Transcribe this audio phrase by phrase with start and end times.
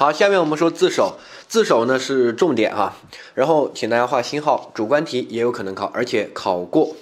[0.00, 2.96] 好，下面我们说自首，自首呢是重点哈，
[3.34, 6.96] 然后请大家画星号，主观题也有可能考，而且考过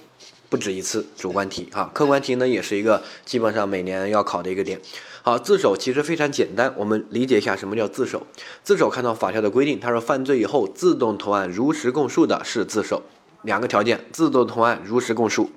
[0.49, 4.80] 不止一次主观题哈，客观题呢也是一个基本上每年要考的一个点。
[5.22, 8.26] 好，自首其实非常简单，我们理解一下什么叫自首。
[8.64, 13.04] 自首看到法条的规定，他说犯罪以后自动投案如实供述的是自首，
[13.42, 15.53] 两个条件，自动投案如实供述。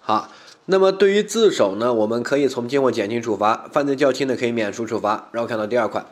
[0.00, 0.32] 好。
[0.66, 5.28] 那么对于自首呢，我们可以从轻或减轻处罚，犯罪较轻的可以免除处罚。
[5.32, 6.06] 然后看到第二款，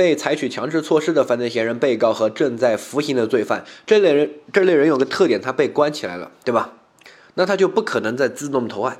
[0.00, 6.72] 被采取强制措施的犯罪嫌疑人、被告和正在服刑的罪犯，这类人这类人有个特点，他被关起来了，对吧？
[7.34, 8.96] 那他就不可能再自动投案，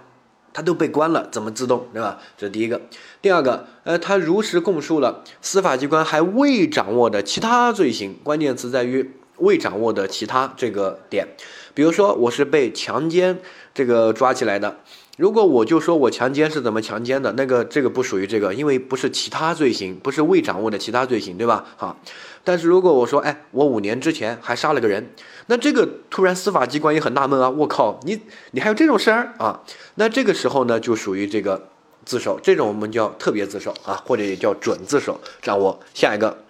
[0.53, 2.19] 他都被关了，怎么自动，对吧？
[2.37, 2.83] 这是第一个。
[3.23, 11.29] 第二个，呃，他如实供述了司法机关还未掌握的其他罪行，关键词在于未掌握的其他这个点。
[11.73, 13.39] 比如说，我是被强奸
[13.73, 14.77] 这个抓起来的。
[15.17, 21.65] 如果我就说我强奸是怎么强奸的，那个这个不属于这个，因为不是其他罪行，不是未掌握的其他罪行，对吧？
[21.77, 22.01] 好，
[22.43, 25.11] 但是如果我说，哎，我五年之前还杀了个人，
[25.47, 28.21] 那这个突然司法机关也很纳闷啊，我靠，你
[28.53, 29.61] 你还有这种事儿啊？
[29.97, 31.69] 那这个时候呢，就属于这个
[32.07, 35.21] 自首，这种我们叫特别自首啊，或者也叫准自首。
[35.43, 36.45] 掌握下一个。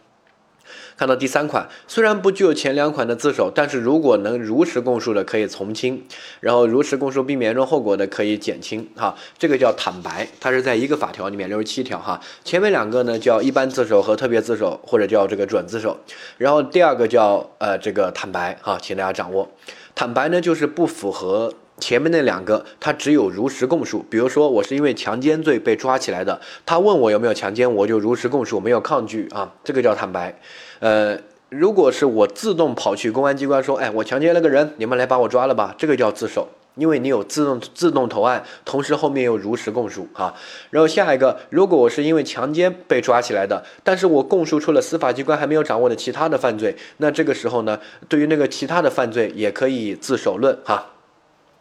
[1.01, 6.05] 看到第三款，虽然不具有前两款的自首，但是如果能如实供述的可以从轻，
[6.41, 15.97] 然后如实供述避免严重后果的可以减轻，哈，这个叫坦白，它是在一个法条里面六十七条哈，前面两个呢叫一般自首和特别自首，或者叫这个准自首，
[16.37, 19.49] 然后第二个叫呃这个坦白哈，请大家掌握，
[19.95, 21.55] 坦白呢就是不符合。
[21.81, 24.05] 前面那两个，他只有如实供述。
[24.11, 30.39] 比如说，我是因为强奸罪被抓起来的，他问我有没有强奸，我就如实供述，没有抗拒啊，这个叫坦白。
[30.79, 40.35] 呃，如果是我自动跑去公安机关说，哎，我强奸了个人，你们来把我抓了吧，这个叫自首，因为你有自动自动投案，同时后面又如实供述啊。
[40.71, 47.79] 然后下一个，如果我是因为强奸被抓起来的，但是我供述出了司法机关还没有掌握的其他的犯罪，那这个时候呢，
[48.09, 50.87] 对于那个其他的犯罪也可以自首论哈。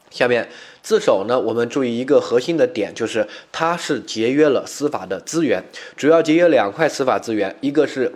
[0.10, 0.50] 下面
[0.82, 5.64] 自首呢，我们注意一个核心的点，就是它是节约了司法的资源，
[5.96, 8.14] 主要节约两块司法资源，一个是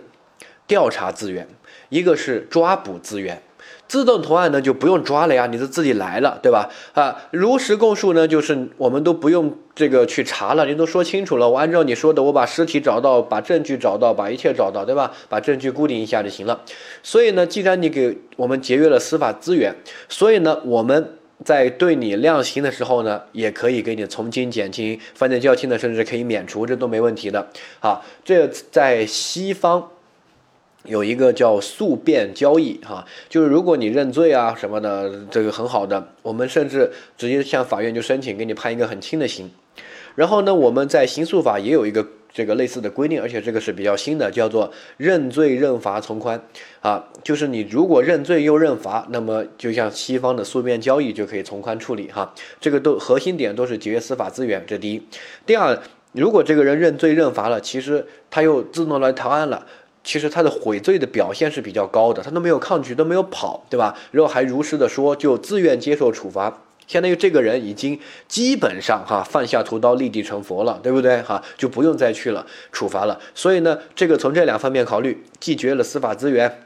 [0.66, 1.46] 调查资源，
[1.88, 3.42] 一个是抓捕资源。
[3.86, 6.70] 自动投案呢就不用抓了呀，你是自己来了，对吧？
[6.94, 15.12] 啊，如实供述呢，就是我们都不用这个去查了，你都说清楚了，我按照你说的，我把尸体找到，把证据找到，把一切找到，对吧？
[15.28, 16.62] 把证据固定一下就行了。
[17.02, 19.76] 所以呢，既然你给我们节约了司法资源，
[20.08, 21.18] 所以呢，我们。
[21.42, 27.48] 在对你量刑的时候呢，也可以给你从轻减轻，犯罪较轻的甚至可以免除，这都没问题的。
[27.80, 29.90] 好，这在西方
[30.84, 39.50] 有一个叫诉辩交易，哈，就是如果你认罪啊什么的，这个很好的，我们甚至直接向法院就申请给你判一个很轻的刑。
[40.14, 42.06] 然后呢，我们在刑诉法也有一个。
[42.34, 46.42] 这个类似的规定，而且这个是比较新的，叫做认罪认罚从宽
[46.80, 52.34] 啊，就是你如果认罪又认罚，那么就像西方的诉辩交易就可以从宽处理哈。
[52.60, 55.06] 这个都核心点都是节约司法资源，这第一。
[55.46, 55.80] 第二，
[56.10, 59.64] 如果这个人认罪认罚了，其实他又自动来投案了，
[60.02, 63.96] 其实他的悔罪的表现是比较高的，他都没有抗拒，都没有跑，对吧？
[64.10, 66.63] 然后还如实的说，就自愿接受处罚。
[66.86, 71.42] 相当于这个人已经基本上哈放下屠刀立地成佛了，对不对哈？
[71.56, 73.18] 就不用再去了处罚了。
[73.34, 76.60] 所以呢，这个从这两方面考虑，既绝了司法资源，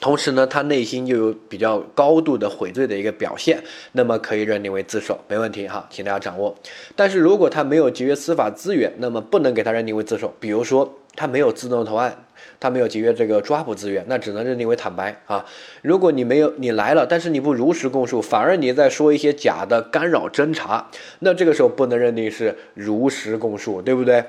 [0.00, 3.62] 同时呢，他内心又有比较高度的悔罪的一个表现，
[3.92, 6.56] 那么可以认定为自首，没问题哈，请大家掌握。
[6.94, 10.32] 但是如果他没有节约司法资源，那么不能给他认定为自首。
[10.38, 12.24] 比如说他没有自动投案。
[12.60, 15.46] 他没有节约这个抓捕资源，那只能认定为坦白啊。
[15.80, 20.90] 如果你没有你来了，但是你不如实供述，反而你在说一些假的干扰侦查，
[21.20, 24.22] 那这个时候不能认定是如实供述，对不对？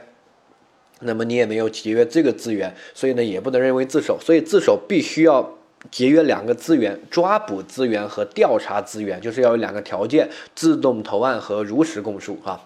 [1.01, 4.17] 那么你也没有节约这个资源，所以呢也不能认为自首。
[4.21, 5.57] 所以自首必须要
[5.89, 12.61] 节约两个资源：抓捕资源和调查资源，就是要有两个条件：自动投案和如实供述啊。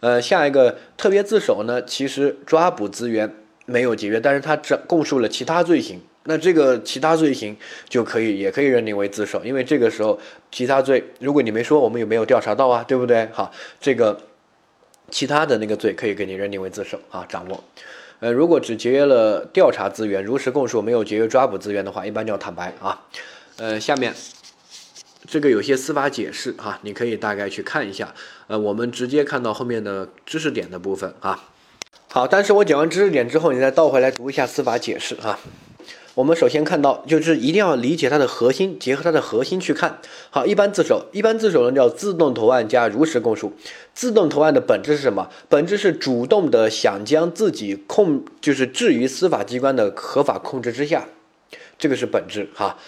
[0.00, 3.34] 呃，下一个特别自首呢，其实抓捕资源。
[3.66, 7.56] 没有节约，但是他只供述了其他罪行，那这个其他罪行
[7.88, 13.28] 就可以，也可以认定为自首，因为这个时候其他罪，如果你没说，我们也没有调查到啊，对不对？
[13.32, 14.20] 好，这个
[15.10, 17.64] 其他的那个罪可以给你认定为自首啊，掌握。
[18.20, 23.06] 呃，如果只节约了调查资源，如实供述，没有节约抓捕资源的话，一般叫坦白啊。
[23.56, 24.14] 呃，下面
[25.26, 28.14] 这个有些司法解释哈，你可以大概去看一下。
[28.46, 31.48] 呃，我们直接看到后面的知识点的部分啊。
[32.14, 35.36] 好，但是我讲完知识点之后，你再倒回来读一下司法解释啊。
[36.14, 39.98] 我们首先看到，就是一定要理解它的核心，结合它的核心去看。
[40.30, 43.52] 好，一般自首，一般自首呢叫自动投案加如实供述。
[43.94, 45.28] 自动投案的本质是什么？
[45.48, 51.08] 本质是主动的想将自己控，就是置于司法机关的合法控制之下，
[51.76, 52.78] 这个是本质哈。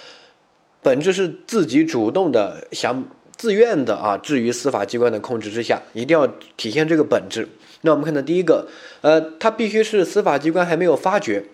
[0.84, 3.04] 本质是自己主动的想
[3.36, 7.48] 自愿的啊，置于司法机关的控制之下，一定要体现这个本质。
[7.82, 8.66] 那我们看到第一个，
[9.00, 11.44] 呃，它必须是司法机关还没有发觉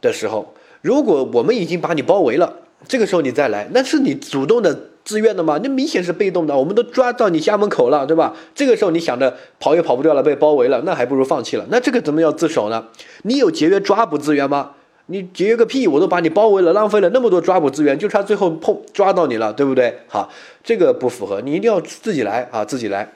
[0.00, 0.54] 的时候。
[0.82, 2.54] 如果我们已经把你包围了，
[2.86, 5.58] 这个时候你再来，那是你主动的、自愿的吗？
[5.62, 6.56] 那明显是被动的。
[6.56, 8.34] 我们都抓到你家门口了，对吧？
[8.54, 11.66] 这个时候你想着跑也跑不掉了，被包围了，那还不如放弃了。
[11.70, 12.86] 那这个怎么要自首呢？
[13.22, 14.72] 你有节约抓捕资源吗？
[15.10, 15.88] 你节约个屁！
[15.88, 20.00] 我都把你包围了，浪费了那么多抓捕资源，就差最后碰抓到你了，对不对？
[20.06, 20.30] 好，
[20.62, 23.10] 这个不符合，你一定要自己来啊，自己来。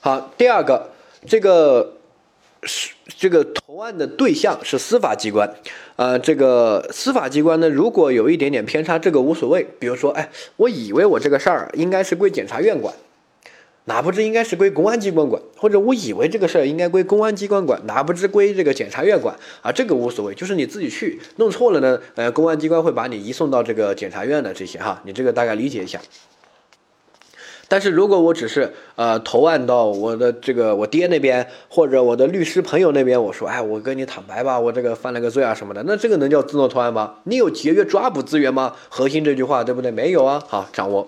[0.00, 0.90] 好，第二个，
[1.26, 1.94] 这个。
[2.64, 5.48] 是这个投案的对象是司法机关，
[5.94, 9.64] 呃，这个司法机关呢，如果有一点点偏差，这个无所谓。
[9.78, 12.92] 比如说，哎，我以为我这个事儿应该是归检察院管，
[13.84, 26.00] 哪不知应该是归公安机关管，或者我以为这个事儿应该归公安机关管，哪不知归这个检察院管啊，这个无所谓，就是你自己去弄错了呢，呃，公安机关会把你移送到这个检察院的这些哈，你这个大概理解一下。
[27.68, 37.16] 但是如果我只是呃投案到我的这个我爹那边或者我的律师朋友那边，我说哎，我跟你坦白吧，我这个犯了个罪啊什么的，那这个能叫自动投案吗？
[37.24, 38.74] 你有节约抓捕资源吗？
[38.88, 39.90] 核心这句话对不对？
[39.90, 41.06] 没有啊，好掌握。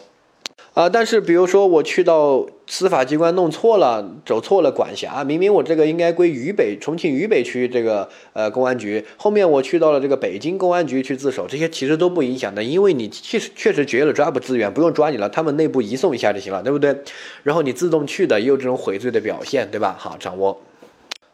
[0.80, 16.96] 啊，但是比如说我去到司法机关弄错了，走错了管辖，明明我这个应该归渝北重庆渝北区这个呃公安局，后面我去到了这个北京公安局去自首，这些其实都不影响的，因为你确实确实节约了抓捕资源，不用抓你了，他们内部移送一下就行了，对不对？
[17.42, 19.94] 然后你自动去的也有这种悔罪的表现，对吧？
[19.98, 20.62] 好，掌握。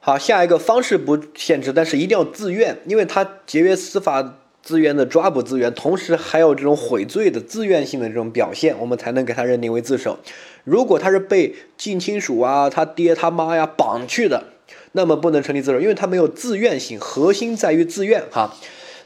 [0.01, 4.39] 好，下一个方式不限制，但是一定要自愿，因为他节约司法。
[4.67, 10.19] 资源的抓捕资源，同时还有这种悔罪的自愿性的这种表现，我们才能给他认定为自首。
[10.65, 14.43] 如果他是被近亲属啊、他爹他妈呀绑去的，
[14.91, 18.57] 那么不能成立自首，因为他没有自愿性，核心在于自愿哈。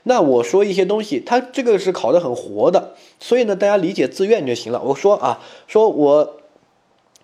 [0.04, 4.80] 那我说一些东西，他这个是考的很活的，所以呢，大家理解自愿就行了。
[4.82, 6.36] 我说啊，说我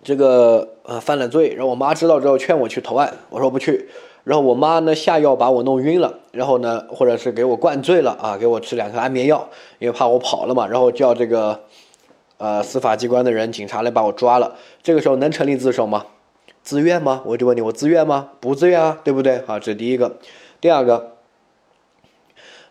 [0.03, 3.89] 这个呃犯了罪，然后我妈知道之后劝我去投案，我说不去。
[4.27, 9.47] 然后我妈呢下药把我弄晕了，然后呢，或者是给我灌醉了啊，给我吃两颗安眠药，
[9.79, 11.61] 因为怕我跑了嘛，然后叫这个，
[12.37, 14.57] 呃，司法机关的人、警察来把我抓了。
[14.83, 16.07] 这个时候能成立自首吗？
[16.61, 17.21] 自愿吗？
[17.23, 18.31] 我就问你，我自愿吗？
[18.41, 19.41] 不自愿啊，对不对？
[19.47, 20.17] 好，这是第一个。
[20.59, 21.13] 第二个，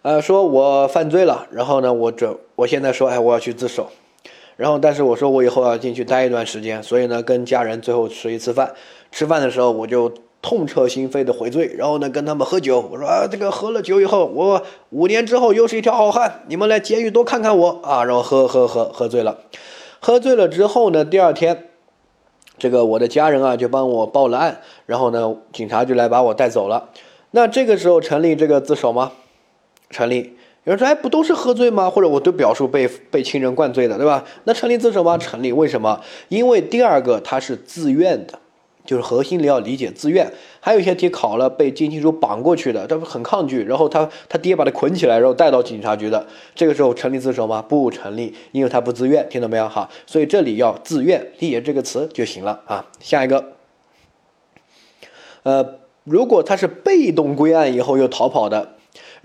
[0.02, 3.88] 呃，说我犯罪了，然后呢，我准我现在说，哎，我要去自首，
[4.56, 8.74] 然后但是我说我以后要进去待一段时间，所以呢，跟家人最后吃一次饭，
[9.10, 10.12] 吃饭的时候我就。
[10.48, 12.78] 痛彻心扉的悔罪，然后呢跟他们喝酒。
[12.92, 16.44] 我说啊，这个喝了酒以后，我五年之后又是一条好汉。
[16.46, 18.04] 你们来监狱多看看我啊。
[18.04, 19.38] 然后喝喝喝喝醉了，
[19.98, 21.64] 喝醉了之后呢，第二天，
[22.58, 26.90] 这个我的家人啊就帮我报了案，然后呢警察就来把我带走了。
[27.32, 29.10] 那这个时候成立这个自首吗？
[29.90, 30.36] 成立。
[30.62, 31.90] 有人说，哎，不都是喝醉吗？
[31.90, 34.22] 或者我都表述被被亲人灌醉的，对吧？
[34.44, 35.18] 那成立自首吗？
[35.18, 35.50] 成立。
[35.50, 36.00] 为什么？
[36.28, 38.38] 因为第二个他是自愿的。
[38.86, 47.60] 就是核心你要理解自愿，还有一些题考了被近亲属绑过去的，他很抗拒，然后他他爹把他捆起来，然后带到警察局的，这个时候成立自首吗？
[47.60, 49.68] 不成立，因为他不自愿，听到没有？
[49.68, 52.86] 哈，所以这里要自愿，理解这个词就行了啊。
[53.00, 53.52] 下一个，
[55.42, 58.75] 呃，如果他是被动归案以后又逃跑的。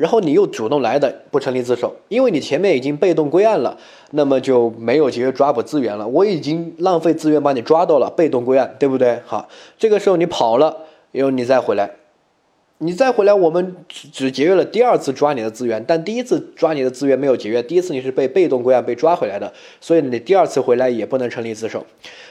[0.02, 3.78] 然后你又主动来的，不成立自首，因为你前面已经被动归案了，
[4.14, 6.08] 那么就没有节约抓捕资源了。
[6.08, 9.22] 我已经浪费资源把你抓到了，被动归案，对不对？
[9.28, 10.76] 好，这个时候你跑了，
[11.12, 11.92] 然后你再回来，
[12.80, 21.86] 你再回来，我们只只节约了第二次抓你的资源，但第一次抓你的资源没有节约，第一次你是被被动归案被抓回来的，所以你第二次回来也不能成立自首。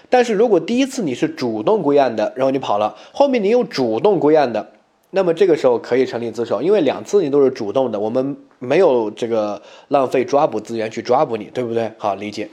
[0.09, 4.73] 但是如果第一次你是主动归案的，然后你跑了，后面你又主动归案的。
[5.11, 11.91] 那么这个时候可以成立自首，因为两次你都是主动的，我们没有这个浪费抓捕资源去抓捕你，对不对？
[11.99, 12.49] 好，理解。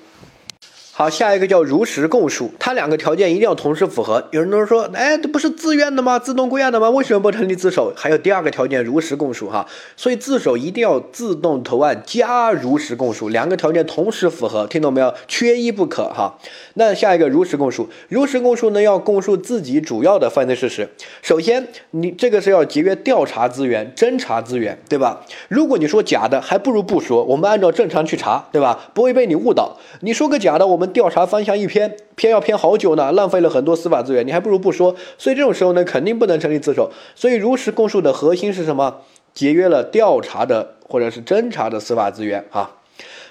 [0.99, 4.27] 好，下一个叫如实供述，它两个条件一定要同时符合。
[4.31, 6.17] 有人都说，哎，这不是自愿的吗？
[6.17, 6.89] 自动归案的吗？
[6.89, 7.93] 为什么不成立自首？
[7.95, 9.67] 还有第二个条件，如实供述哈。
[9.95, 15.13] 所以自首一定要自动投案加如实供述，两个条件同时符合，听懂没有？
[15.27, 16.39] 缺一不可哈。
[16.73, 20.89] 那下一个如实供述，如实供述呢要供述自己主要的犯罪事实。
[21.21, 25.23] 首先，你这个是要节约调查资源、侦查资源，对吧？
[25.47, 28.89] 如果你说假的，还不如不说，我们按照正常去查，对吧？
[28.95, 29.77] 不会被你误导。
[30.01, 30.86] 你说个假的，我们。
[30.87, 34.95] 调查方向一偏，偏要偏好久呢，浪费了很多司法资源，你还不如不说。
[35.17, 36.91] 所以这种时候呢，肯定不能成立自首。
[37.15, 39.01] 所以如实供述的核心是什么？
[39.33, 42.77] 节约了调查的或者是侦查的司法资源啊。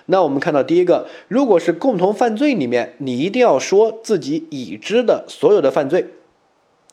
[0.06, 6.06] 那我们看到第一个，如果是共同犯罪里面，你一定要说自己已知的所有的犯罪。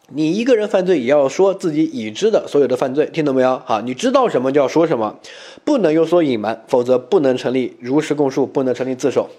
[0.10, 3.62] 你一个人犯罪也要说自己已知的所有的犯罪，听懂没有？
[3.66, 5.20] 好，你知道什么就要说什么，
[5.64, 9.30] 不能有所隐瞒，否则不能成立如实供述，不能成立自首。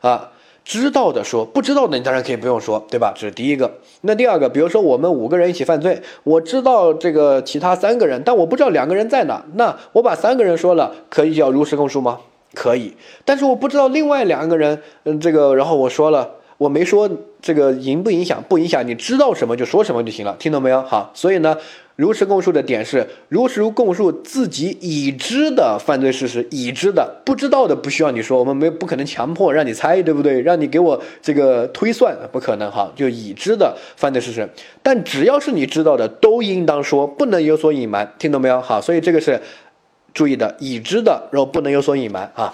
[0.00, 0.32] 啊，
[0.64, 3.12] 知道的说，不知道的你当然可以不用说，对吧？
[3.14, 3.70] 这是第一个。
[4.00, 12.18] 那第二个，比如说我们五个人一起犯罪，我知道这个其他三个人，但我不知道两个人在哪，那我把三个人说了，可以叫如实供述吗？
[12.54, 12.94] 可以。
[13.24, 16.30] 但是我不知道另外两个人，嗯，这个，然后我说了。
[16.56, 17.10] 我没说
[17.42, 20.80] 这个影不影响，不影响，你知道什么就说什么就行了，听懂没有？
[20.82, 21.58] 好，所以呢，
[21.96, 30.40] 如实供述的点是如实供述自己已知的犯罪事实，已知的，不知道的不需要你说，我们没不可能强迫让你猜，对不对？
[30.40, 34.48] 让你给我这个推算，不可能哈，就已知的犯罪事实，
[34.82, 38.60] 但只要是你知道的，都应当说，不能有所隐瞒，听懂没有？
[38.60, 39.40] 好，所以这个是
[40.12, 42.52] 注意的，已知的，然后不能有所隐瞒啊。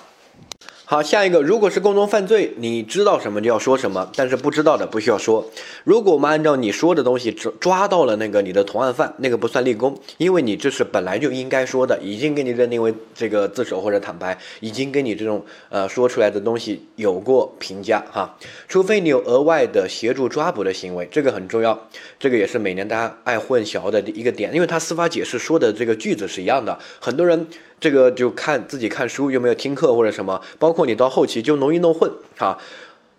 [0.91, 5.49] 好，下一个，如果是共同犯罪，你知道什么就要说什么，但是不知道的不需要说。
[5.85, 18.37] 如果我们按照你说的东西抓抓到了那个你的同案犯，那个不算立功，因为你这是本来就应该说的，已经给你认定为这个自首或者坦白，已经跟你这种呃说出来的东西有过评价哈。
[18.67, 21.87] 除非你有额外的协助抓捕的行为，这个很重要，
[22.19, 27.47] 这个也是每年大家爱混淆的一个点，因为他司法解释说的这个句子是一样的，很多人。
[27.81, 32.59] 这个就看自己看书有没有听课或者什么，包括你到后期就容易弄混哈，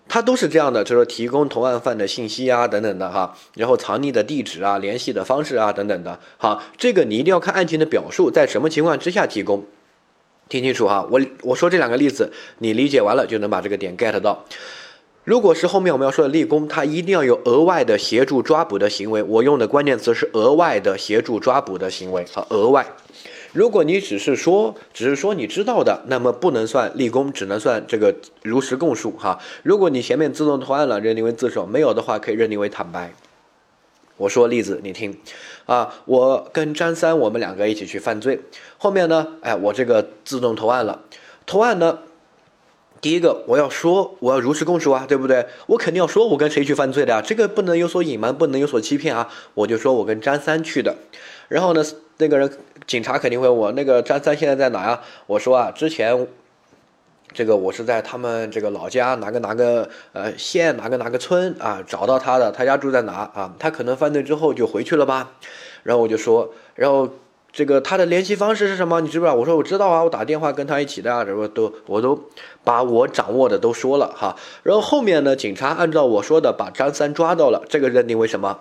[0.08, 9.66] 他都是这样的，就是说提供同案犯的信息啊等等的哈，然后藏匿的地址啊、联系的方式啊等等的，好，这个你一定要看案情的表述，在什么情况之下提供，
[10.48, 14.46] 听清楚哈，我我说这两个例子，你理解完了就能把这个点 get 到。
[15.24, 22.86] 如果是后面我们要说的立功，他一定要有额外的协助抓捕的行为，我用的关键词是额外的协助抓捕的行为，好，额外。
[23.54, 29.40] 如果你只是说，只是说你知道的，那么不能算立功，只能算这个如实供述哈。
[29.64, 33.12] 如果你前面自动投案了，认定为自首；没有的话，可以认定为坦白。
[34.16, 35.18] 我说例子，你听
[35.66, 38.40] 啊，我跟张三，我们两个一起去犯罪，
[38.78, 41.02] 后面呢，哎，我这个自动投案了，
[41.46, 42.00] 投案呢，
[43.02, 45.46] 第一个我要说，我要如实供述啊，对不对？
[45.66, 50.96] 我肯定要说我跟谁去犯罪的呀，这个不能有所隐瞒，不能有所欺骗啊，我就说我跟张三去的，
[51.50, 51.84] 然后呢？
[52.18, 52.48] 那个人，
[52.92, 55.00] 警察肯定会问我，那个张三现在在哪呀？
[55.26, 56.28] 我说啊，之前，
[57.32, 63.56] 这个我是在他们这个老家哪个哪个呃县哪个哪个村啊找到他的，他家住在哪啊？
[63.58, 65.32] 他可能犯罪之后就回去了吧？
[65.84, 67.08] 然后我就说，然后
[67.54, 69.00] 这个他的联系方式是什么？
[69.00, 69.36] 你知不知道？
[69.36, 72.22] 我说我知道啊，我打电话跟他一起的啊，什么都我都
[72.66, 74.36] 把我掌握的都说了哈。
[74.64, 78.60] 然后后面呢，警察按照我说的把张三抓到了，这个认定为什么？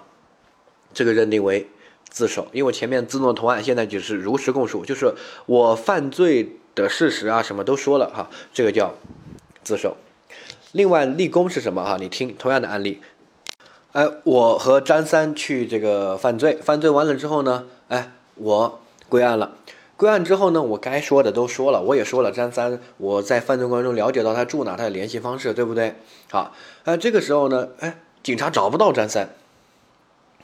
[0.95, 1.67] 这个认定为。
[2.11, 5.14] 自首，因为前面自动投案，现在就是如实供述，就是
[5.47, 8.95] 我犯罪的事实啊，什么都说了哈，这个叫
[9.62, 9.97] 自首。
[10.73, 11.97] 另外立功是什么哈？
[11.99, 13.00] 你听同样的案例，
[13.93, 19.57] 哎，我和张三去这个犯罪，犯罪完了之后呢，哎，我归案了，
[19.97, 25.95] 归案之后呢，我该说的都说了，我也说了张三，我在犯罪过程中了解到他住哪，他的联系方式，对不对？
[26.31, 26.52] 好，
[26.85, 29.31] 哎，这个时候呢，哎，警察找不到张三，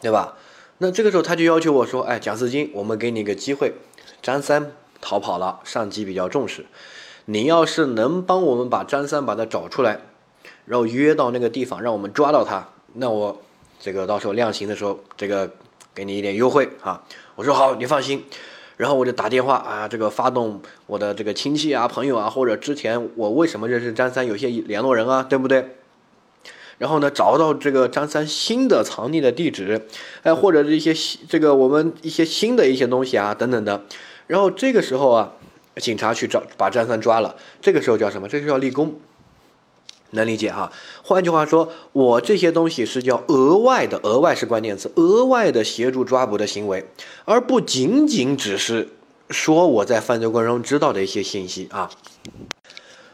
[0.01, 0.37] 对吧？
[0.79, 3.73] 那这个时候他就要求我说：“哎，蒋四金，我们给你一个机会，
[4.23, 6.67] 张三逃跑了，上级比较重视，
[7.25, 10.01] 你要是能帮我们把张三把他找出来，
[10.67, 13.41] 然后约到那个地方，让我们抓到他，那我
[13.81, 15.51] 这个到时候量刑的时候，这个
[15.95, 17.03] 给你一点优惠啊。”
[17.37, 18.25] 我说好，你放心。
[18.77, 25.76] 然后我就打电话啊，这个发动我的这个亲戚啊、朋友啊，或者之前我为什么认识张三，有些联络人啊，对不对？
[26.79, 29.87] 然后呢，找到这个张三新的藏匿的地址，
[30.23, 30.95] 哎，或者是一些
[31.27, 33.83] 这个我们一些新的一些东西啊，等等的。
[34.27, 35.33] 然后这个时候啊，
[35.77, 37.37] 警察去找把张三抓了。
[37.63, 38.29] 这个时候叫什么？
[38.29, 38.97] 这就叫立功，
[40.11, 40.71] 能理解哈？
[41.03, 46.87] 换句话说，我这些东西是叫额外的，额外是关键词，额外的协助抓捕的行为，
[47.25, 48.91] 而不仅仅只是
[49.31, 51.91] 说我在犯罪过程中知道的一些信息啊。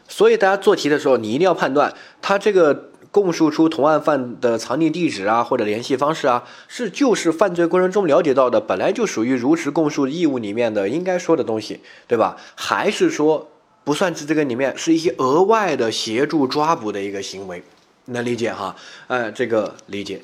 [0.09, 2.89] 所以大家做题的时候，你一定要判断他这个。
[3.13, 12.35] 供述出同案犯的藏匿地址啊，或者联系方式啊，是就是犯罪过程中了解到的，本来就属于如实供述义务里面的应该说的东西，对吧？
[12.55, 13.51] 还是说
[13.83, 17.61] 不算是这个里面是一些额外的协助抓捕的一个行为，
[18.05, 18.75] 能理解哈？
[19.05, 20.19] 呃，这个理解。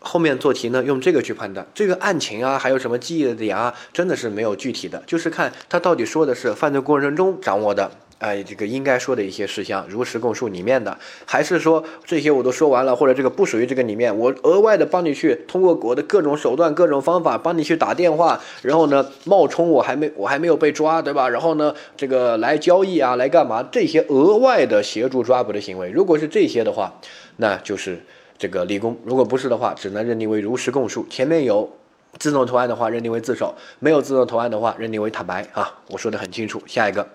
[0.00, 7.90] 后面做题呢，用这个去判断这个案情啊，还有什么记忆的点啊，真的是没有具体的，就是看他到底说的是犯罪过程中掌握的。
[8.24, 21.28] 哎，这个应该说的一些事项，如实供述里面的，还是说这些我都说完了，或者这个不属于这个里面，我额外的帮你去通过我的各种手段、各种方法帮你去打电话，然后呢冒充我还没我还没有被抓，对吧？
[21.28, 23.62] 然后呢这个来交易啊，来干嘛？
[23.70, 26.98] 这些额外的协助抓捕的行为，如果是这些的话，
[27.36, 28.02] 那就是
[28.38, 31.04] 这个立功；如果不是的话，只能认定为如实供述。
[31.10, 31.70] 前面有
[32.18, 35.80] 自动投案的话，认定为自首；没有自动投案的话，认定为坦白啊。
[35.90, 36.62] 我说的很清楚。
[36.66, 37.06] 下一个。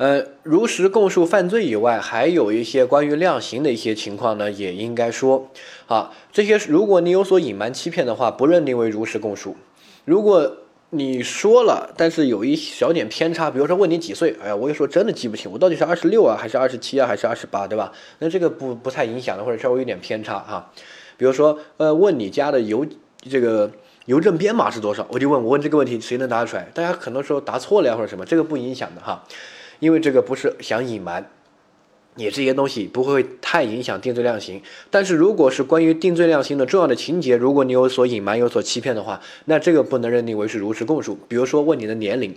[0.00, 5.50] 呃，如实供述犯罪以外，还有一些关于量刑的一些情况呢，也应该说
[5.88, 9.58] 啊，这些如果你有所隐瞒、欺骗的话，不认定为如实供述。
[10.06, 10.56] 如果
[10.88, 17.92] 你说了，但是有一小点偏差，比如说问你几岁，哎呀，我有时候真的记不清，我到底是二十六啊，还是二十七啊，还是二十八，对吧？
[18.20, 20.72] 那这个不不太影响的，或者稍微有点偏差哈。
[21.18, 22.86] 比如说，呃，问你家的邮
[23.18, 23.70] 这个
[24.06, 26.66] 邮政编码是多少，我就问我问这个问题，谁能答得出来？
[26.72, 29.22] 大家很多时候答错了呀，或者什么，这个不影响的哈。
[29.80, 31.28] 因为这个不是想隐瞒，
[32.14, 34.62] 你这些东西不会太影响定罪量刑。
[34.90, 41.18] 但是如果是关于定罪量刑的重要的情节，如果你有所隐瞒、有所欺骗的话，那这个不能认定为是如实供述。
[41.26, 42.34] 比如说问你的年龄，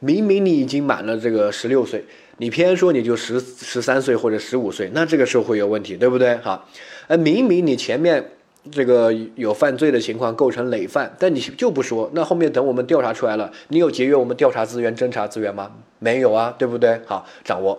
[0.00, 2.04] 明明你已经满了这个十六岁，
[2.38, 6.36] 你偏说你就十十三岁或者十五岁，那这个时候会有问题，对不对？
[6.38, 6.68] 好，
[7.06, 8.32] 呃，明明你前面。
[8.72, 15.70] 这个有犯罪的情况构成累犯，但你就不说，那后面等我们调查出来了，你有节约我们调查资源、侦查资源吗？
[15.98, 17.00] 没有啊，对不对？
[17.06, 17.78] 好，掌握。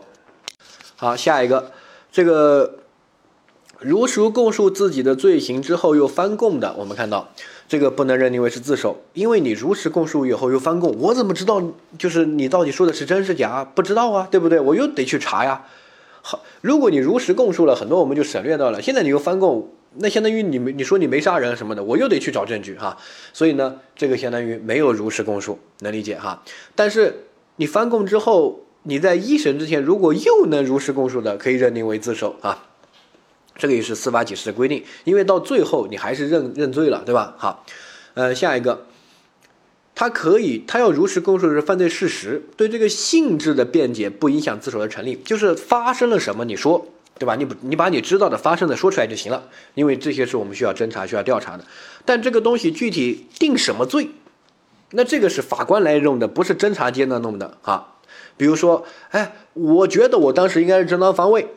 [0.95, 1.71] 好，下一个，
[2.11, 2.79] 这个
[3.79, 7.29] 如实供述自己的罪行之后又翻供的，我们看到
[7.67, 11.61] 这个不能认定为是自首，因为你如实供述以后又翻供，我怎么知道
[11.99, 13.63] 就是你到底说的是真是假？
[13.63, 14.59] 不知道啊，对不对？
[14.59, 15.65] 我又得去查呀。
[16.21, 18.81] 好，如果你如实供述了很多，我们就省略到了。
[18.81, 19.69] 现在你又翻供。
[19.95, 22.97] 那相当于你没你说你没杀人什么的，我又得去找证据哈，
[23.33, 26.43] 所以呢，这个相当于没有如实供述，能理解哈。
[26.75, 27.25] 但是
[27.55, 32.65] 你翻供之后，你在一审之前如果又能如实供述的，可以认定为自首啊。
[33.55, 37.33] 这个也是司法解释的规定，因为到最后你还是认认罪了，对吧？
[37.39, 37.65] 好，
[38.13, 38.85] 呃，下一个，
[39.95, 46.85] 他可以他要如实供述的是犯罪事实，对这个性质的辩解不影响自首的成立，就是发生了什么，你说。
[47.19, 47.35] 对吧？
[47.35, 49.43] 你不，你把你知道的、发生的说出来就行了，
[49.73, 51.63] 因为这些是我们需要侦查、需要调查的。
[52.05, 54.09] 但这个东西具体定什么罪，
[54.91, 57.95] 那这个是法官来弄的，不是侦查阶段弄的啊。
[58.37, 61.47] 比如说，哎，我觉得我当时应该是正当防卫，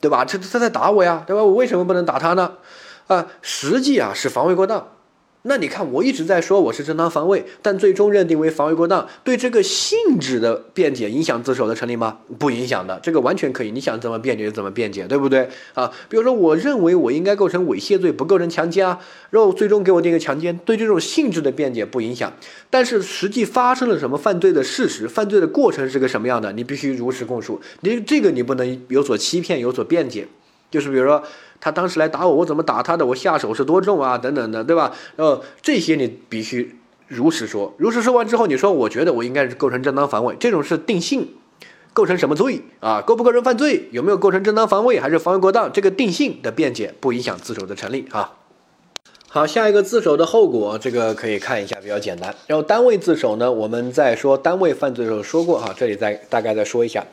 [0.00, 0.24] 对吧？
[0.24, 1.42] 他他在打我呀，对吧？
[1.42, 2.54] 我为什么不能打他呢？
[3.08, 4.86] 啊，实际啊是防卫过当。
[5.42, 12.18] 那你看，我一直在说我是正当防卫，但最终认定为防卫过当，对这个性质的辩解影响自首的成立吗？
[12.38, 15.90] 不影响的，这个完全可以，你想怎么辩解就怎么辩解，对不对啊？
[16.08, 18.98] 比如说，我认为我应该构成猥亵罪，不构成强奸啊，
[19.30, 22.32] 然后最终给我定个强奸，对这种性质的辩解不影响，
[22.68, 30.26] 但是实际发生了什么犯罪的事实，犯罪的过程是个什么样的，你必须如实供述，你这个你不能有所欺骗，有所辩解，
[30.70, 31.22] 就是比如说。
[31.60, 33.04] 他当时来打我，我怎么打他的？
[33.04, 34.16] 我下手是多重啊？
[34.16, 34.94] 等等的，对吧？
[35.16, 36.78] 呃，这些你必须
[37.08, 37.74] 如实说。
[37.78, 41.34] 如实说完之后，你说我觉得我应该是构成正当防卫，这种是定性，
[41.92, 43.02] 构成什么罪啊？
[43.02, 43.88] 构不构成犯罪？
[43.90, 45.72] 有没有构成正当防卫还是防卫过当？
[45.72, 48.34] 这个定性的辩解不影响自首的成立啊。
[49.28, 52.32] 好，下一个自首的后果，这个可以看一下，比较简单。
[52.46, 57.04] 然后单位自首呢，我们在说单位犯罪的时候说过哈，这里再大概再说一下。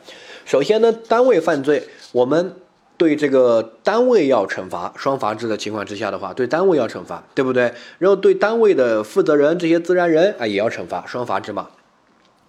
[0.44, 2.54] 首先呢，单位犯罪我们。
[2.96, 7.74] 对这个单位要惩罚，双罚制的情况之下的话，对单位要惩罚，对不对？
[7.98, 11.68] 然后对单位的负责人这些自然人啊，也要惩罚，双罚制嘛。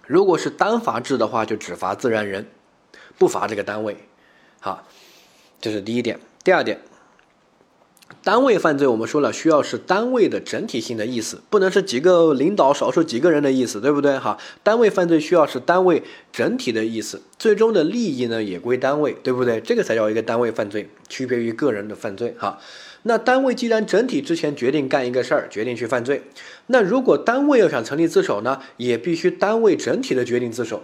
[0.06, 2.48] 如果是单罚制的话，就只罚自然人，
[3.18, 3.98] 不罚这个单位。
[4.60, 4.88] 好，
[5.60, 6.20] 这是第一点。
[6.44, 6.80] 第二点。
[8.28, 14.20] 单位犯罪，我们说了，需要是单位的整体性的意思，不能是几个领导、少数几个人的意思，对不对？
[14.20, 19.62] 哈，单位犯罪需要是单位整体的意思，最终的利益呢也归单位，对不对？
[19.62, 22.36] 这个才叫一个单位犯罪，区别于个人的犯罪。
[22.38, 22.60] 哈，
[23.04, 26.24] 那单位既然整体之前决定干一个事儿，决定去犯罪，
[26.66, 30.84] 那如果单位要想成立自首呢，也必须单位整体的决定自首。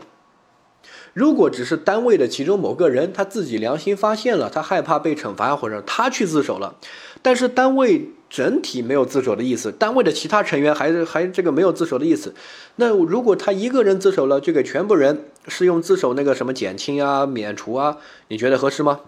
[1.14, 6.76] 如果只是单位的其中某个人，他自己良心发现了，他害怕被惩罚，或者他去自首了，
[7.24, 12.36] 但是单位整体没有自首的意思，单位的其他成员还是还这个没有自首的意思，
[12.76, 19.00] 那如果他一个人自首了，就给全部人适用自首那个什么减轻啊、免除啊，你觉得合适吗？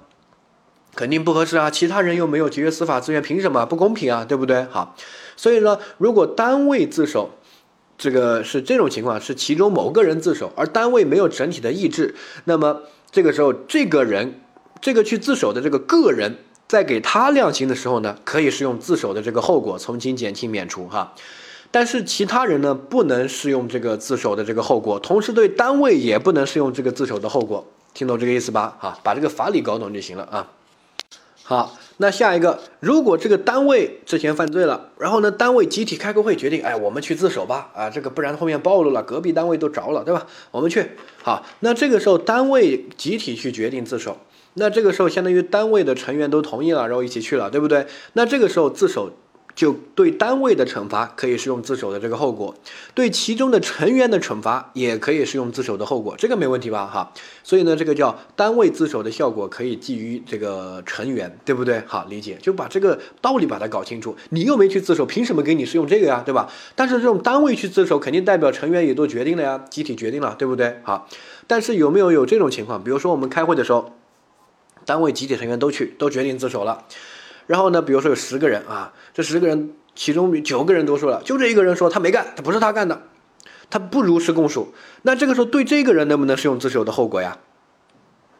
[0.96, 1.70] 肯定不合适啊！
[1.70, 4.26] 其他人又没有节约司法资源，凭什么不公平啊？
[4.26, 4.64] 对不对？
[4.72, 4.96] 好，
[5.36, 7.32] 所以呢，如果单位自首。
[7.98, 14.42] 这个是这种情况，是其中某个人自首，而单位没有整体的意志，那么这个时候，这个人，
[14.82, 21.14] 这个去自首的这个个人，在给他量刑的时候呢，可以适用自首的这个后果，从轻、减轻、免除哈。
[21.72, 28.78] 但是其他人呢不能适用这个自首的这个后果，同时对单位也不能适用这个自首的后果，听懂这个意思吧？
[28.80, 30.52] 哈，把这个法理搞懂就行了啊。
[31.44, 40.26] 好，那下一个，如果这个单位之前犯罪了，然后呢，单位集体开个会决定，哎，我们去自首吧，啊，这个不然后面暴露了，隔壁单位都着了，对吧？
[40.50, 40.92] 我们去。
[41.22, 44.18] 好，那这个时候单位集体去决定自首，
[44.56, 47.88] 那这个时候相当于单位的成员都同意了，然后一起去了，对不对？
[48.14, 49.12] 那这个时候自首。
[49.56, 52.54] 就对单位的惩罚可以适用自首的这个后果，
[52.94, 56.86] 对其中的成员的惩罚也可以适用自首的后果，这个没问题吧？
[56.86, 61.82] 哈，所以呢，这个叫单位自首的效果可以基于这个成员，对不对？
[61.88, 64.14] 好，理解，就把这个道理把它搞清楚。
[64.32, 66.22] 你又没去自首，凭什么给你适用这个呀？
[66.26, 66.52] 对吧？
[66.76, 70.82] 但是这种单位去自首，肯定代表成员也都决定了呀，集体决定了，对不对？
[70.84, 71.08] 好，
[71.48, 72.84] 但是有没有有这种情况？
[72.84, 73.94] 比如说我们开会的时候，
[74.86, 76.86] 单位集体成员都去，都决定自首了。
[77.48, 83.02] 然后呢，比如说有十个人啊，这十个人其中九个人都说了，就这一个人说他没干，他不是他干的，
[83.70, 84.74] 他不如实供述。
[85.04, 87.38] 那这个时候对这个人能不能适用自首的后果呀？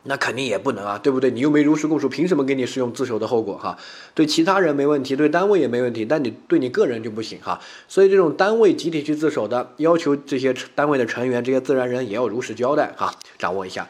[0.08, 1.32] 那肯定也不能啊，对不对？
[1.32, 3.76] 你又没如实供述，凭什么给你适用自首的后果哈？
[4.14, 7.60] 对其他人没问题，对单位也没问题，但你对你个人就不行哈。
[7.88, 13.88] 所以这种单位集体去自首的，要求这些单位的成员、这些自然人也要如实交代哈，掌握一下。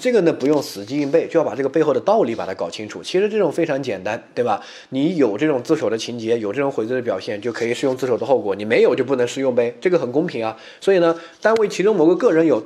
[0.00, 3.02] 这个呢不用死记硬背，就要把这个背后的道理把它搞清楚。
[3.02, 4.60] 其实这种非常简单，对吧？
[4.90, 9.74] 你有这种自首的情节，有这种悔罪的表现，就可以适用自首的后果；你没有就不能适用呗。
[9.80, 10.56] 这个很公平啊。
[10.80, 12.62] 所以呢，单位其中某个个人有，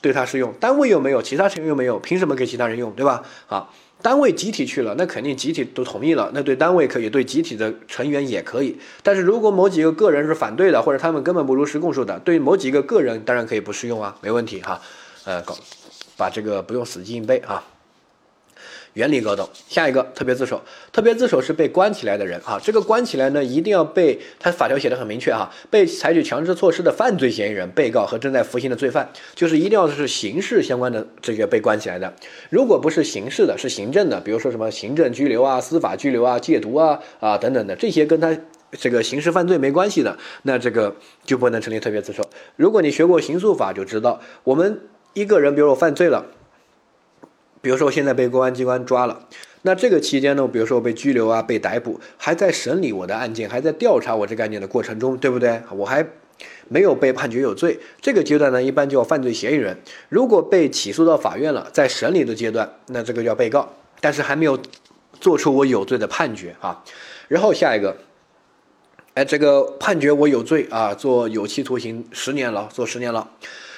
[0.00, 3.22] 对他适用；单位又没有，其他成员又没有，凭什么给其他人用，对吧？
[3.46, 3.72] 好，
[4.02, 8.76] 单位集体去了，那肯定集体都同意了，那对单位可以，对集体的成员也可以。
[9.02, 14.80] 但是如果某几个个人是反对的，或者他们根本不如实供述的，对某几个个人当然可以不适用啊，没问题哈。
[15.24, 15.56] 呃，搞。
[16.16, 17.64] 把这个不用死记硬背啊，
[18.92, 19.48] 原理搞懂。
[19.68, 22.60] 下一个特别自首，特别自首是被关起来的人啊。
[22.62, 32.14] 这个关起来呢，一定要被他法条写的很明确哈，被采取强制措施的犯罪嫌疑人、被告和正在服刑的罪犯，就是一定要是刑事相关的这个被关起来的。
[32.48, 38.36] 如果不是刑事的，是行政的，比如说什么行政拘留啊、司法拘留啊、戒毒啊啊等等的这些跟他
[38.70, 42.22] 这个刑事犯罪没关系的，那这个就不能成立特别自首。
[42.54, 44.80] 如果你学过刑诉法，就知道我们。
[45.14, 46.26] 一个人，比如我犯罪了，
[47.62, 49.26] 比如说我现在被公安机关抓了，
[49.62, 55.62] 那这个期间呢，比如说我被拘留啊，被逮捕，还在审理我的案件，还在调查我这个案件的过程中，对不对？
[55.70, 56.04] 我还
[56.68, 59.78] 没有被判决有罪，这个阶段呢，一般叫犯罪嫌疑人。
[60.08, 64.58] 如果被起诉到法院了，在审理的阶段，那这个叫被告，但是还没有
[65.20, 66.82] 做出我有罪的判决啊。
[67.28, 67.96] 然后下一个，
[69.14, 73.30] 哎，这个判决我有罪啊，做有期徒刑十年了，做十年了。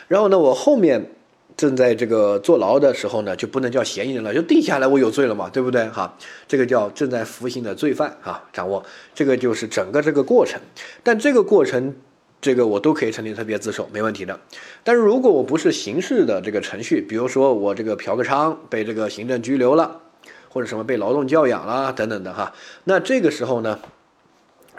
[0.09, 1.11] 然后呢，我后面。
[1.57, 5.89] 正在这个坐牢的时候呢，就不能叫嫌疑人了，就定下来我有罪了嘛，对不对？
[5.89, 6.15] 哈，
[6.47, 10.61] 这个叫正在服刑的罪犯啊，掌握这个就是整个这个过程。
[11.03, 11.95] 但这个过程，
[12.43, 14.39] 这个我都可以成立特别自首，没问题的。
[14.85, 20.03] 但是如果我不是刑事的这个程序，比如说我这个嫖个娼被这个行政拘留了，
[20.51, 22.53] 或者什么被劳动教养了等等的哈，
[22.85, 23.79] 那这个时候呢？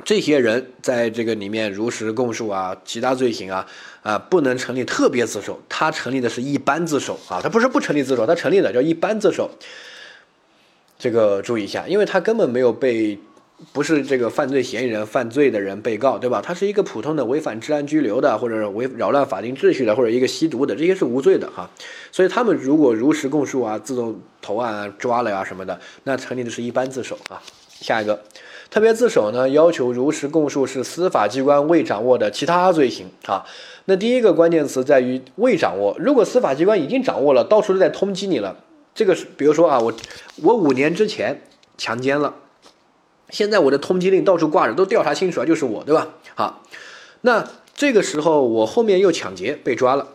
[0.05, 3.65] 这些人在这个里面如实供述啊，其他罪行啊，
[4.03, 9.49] 啊不能成立特别自首，他成立的是一般自首啊，他不是不成立自首，他成立的叫一般自首。
[10.97, 13.19] 这个注意一下，因为他根本没有被，
[13.73, 16.41] 不是这个犯罪嫌疑人、犯罪的人、被告，对吧？
[16.41, 21.69] 他是一个普通的违反治安拘留的，或者是违扰乱法定秩序的，或者一个吸毒的，这些是无罪的哈。
[22.11, 27.41] 所以他们如果如实供述啊，自动投案啊、抓了呀什么的，那成立的是一般自首啊。
[27.69, 28.23] 下一个。
[28.69, 33.45] 特别自首呢，要求如实供述是司法机关未掌握的其他罪行啊。
[33.85, 35.95] 那第一个关键词在于未掌握。
[35.99, 38.57] 如果司法机关已经掌握了，到处都在通缉你了，
[38.93, 39.93] 这个是比如说啊，我
[40.43, 41.41] 我五年之前
[41.77, 42.35] 强奸了，
[43.29, 46.09] 现在我的通缉令到处挂着，都调查清楚了，就是我，对吧？
[46.35, 46.63] 好，
[47.21, 50.09] 那这个时候我后面又抢劫被抓了，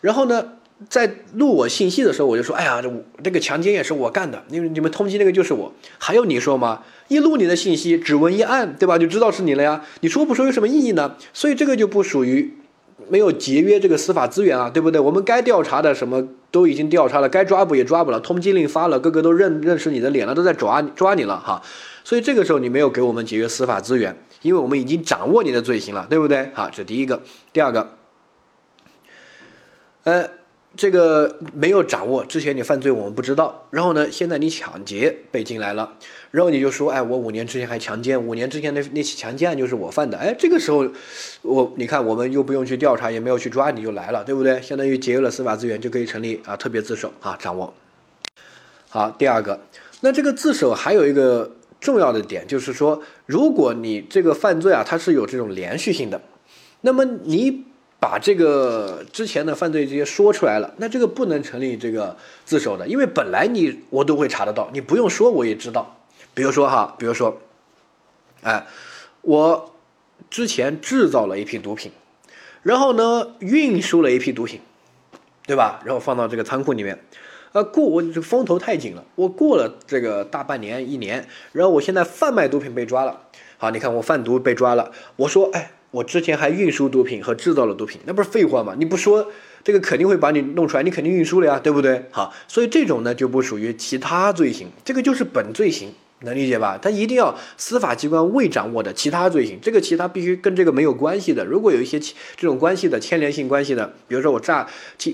[0.00, 0.54] 然后呢？
[0.88, 2.90] 在录我信息的时候，我就说：“哎呀，这
[3.22, 6.82] 这个强奸也是我干的，因为你们通缉那个就是我。”还有你说吗？
[7.08, 8.96] 一录你的信息，指纹一按，对吧？
[8.96, 9.84] 就知道是你了呀。
[10.00, 11.16] 你说不说有什么意义呢？
[11.32, 12.54] 所以这个就不属于
[13.08, 15.00] 没有节约这个司法资源啊，对不对？
[15.00, 21.60] 我们该调查的什么都已经调查了，该抓捕也抓捕了，通缉令发了，个个都认认识你的脸了，都在抓抓你了哈。
[22.04, 26.50] 所以这个时候你没有给我们节约司法资源，因为我们已经掌握你的罪行了，对不对？
[26.54, 27.22] 好，这第一个。
[27.52, 27.96] 第二个，
[30.04, 30.41] 呃。
[30.76, 35.92] 这个没有掌握之前你犯罪我们不知道，然后呢，现在你抢劫被进来了，
[36.30, 40.86] 然后你就说，哎，我五年之前还强奸，五年之前那那起强奸案就是我犯的，哎，这个时候
[41.42, 44.60] 我你看我们又不用去调查，也没有去抓你就来了，对不对？
[44.62, 47.72] 相当于节约了司法资源，就可以成立啊特别自首啊掌握。
[48.88, 49.60] 好，第二个，
[50.00, 53.02] 那这个自首还有一个重要的点就是说。
[53.24, 56.20] 如果你这个犯罪啊，它是有这种连续性的，
[56.82, 57.64] 那么你
[58.02, 65.96] 把这个之前的犯罪这些说出来了，那这个不能成立这个自首的，因为本来你我都会查得到，你不用说我也知道。
[66.34, 67.40] 比如说哈，比如说，
[68.42, 68.66] 哎，
[69.20, 69.72] 我
[70.28, 71.92] 之前制造了一批毒品，
[72.64, 74.60] 然后呢运输了一批毒品，
[75.46, 75.80] 对吧？
[75.84, 76.98] 然后放到这个仓库里面。
[77.52, 83.20] 呃，过我这风头太紧了，我过了这个大半年一年，然后我现在贩卖毒品被抓了。
[83.58, 88.74] 好，你看我贩毒被抓了，我说，哎，我之前还运输毒品和制造了毒品，那不是废话吗？
[88.76, 89.30] 你不说，
[89.62, 92.06] 这个肯定会把你弄出来，你肯定运输了呀，对不对？
[92.10, 95.92] 好，所以这种呢就不属于其他罪行，这个就是本罪行。
[96.24, 96.78] 能理解吧？
[96.80, 101.44] 他一定要司法机关未掌握的其他罪行，这个其他必须跟这个没有关系的。
[101.44, 104.64] 如果有一些这种关系的牵连性关系的，比如说我诈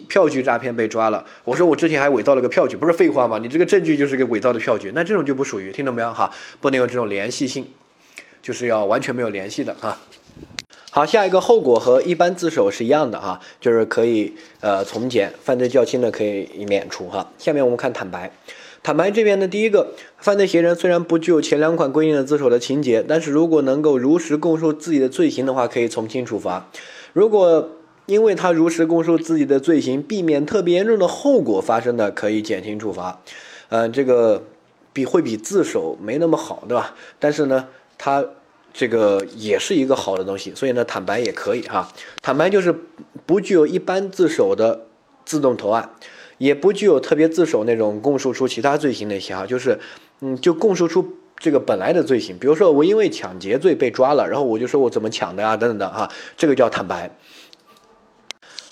[0.06, 3.38] 票据诈骗被抓了，我说我之前还伪造了个票据，不是废话吗？
[3.38, 6.12] 你这个证据就是个伪造的票据，那这种就不属于，听懂没有？
[6.12, 7.66] 哈，不能有这种联系性，
[8.42, 9.98] 就是要完全没有联系的哈。
[10.90, 17.30] 好，下一个后果和一般自首是一样的哈，就是可以呃从简，犯罪较轻的可以免除哈。
[17.36, 18.32] 下面我们看坦白。
[18.82, 26.70] 坦白这边的第一个犯罪嫌疑人虽然不具有前两款规定的自首的情节，但是如果能够如实供述自己的罪行的话，可以从轻处罚。
[27.12, 27.70] 如果
[28.06, 33.20] 因为他如实供述自己的罪行，避免特别严重的后果发生的，可以减轻处罚。
[33.68, 34.44] 嗯，这个
[34.94, 36.94] 比会比自首没那么好，对吧？
[37.18, 38.24] 但是呢，他
[38.72, 41.90] 这个也是一个好的东西，所以呢，坦白也可以哈。
[42.22, 42.74] 坦白就是
[43.26, 44.86] 不具有一般自首的
[45.24, 45.90] 自动投案。
[46.38, 49.76] 也不具有特别自首那种供述出其他罪行那些哈，就是，
[50.20, 51.04] 嗯，就供述出
[51.36, 57.10] 这个本来的罪行，比如说我因为抢劫罪被抓了，然后我就说我怎么抢的啊，等等的哈，这个叫坦白。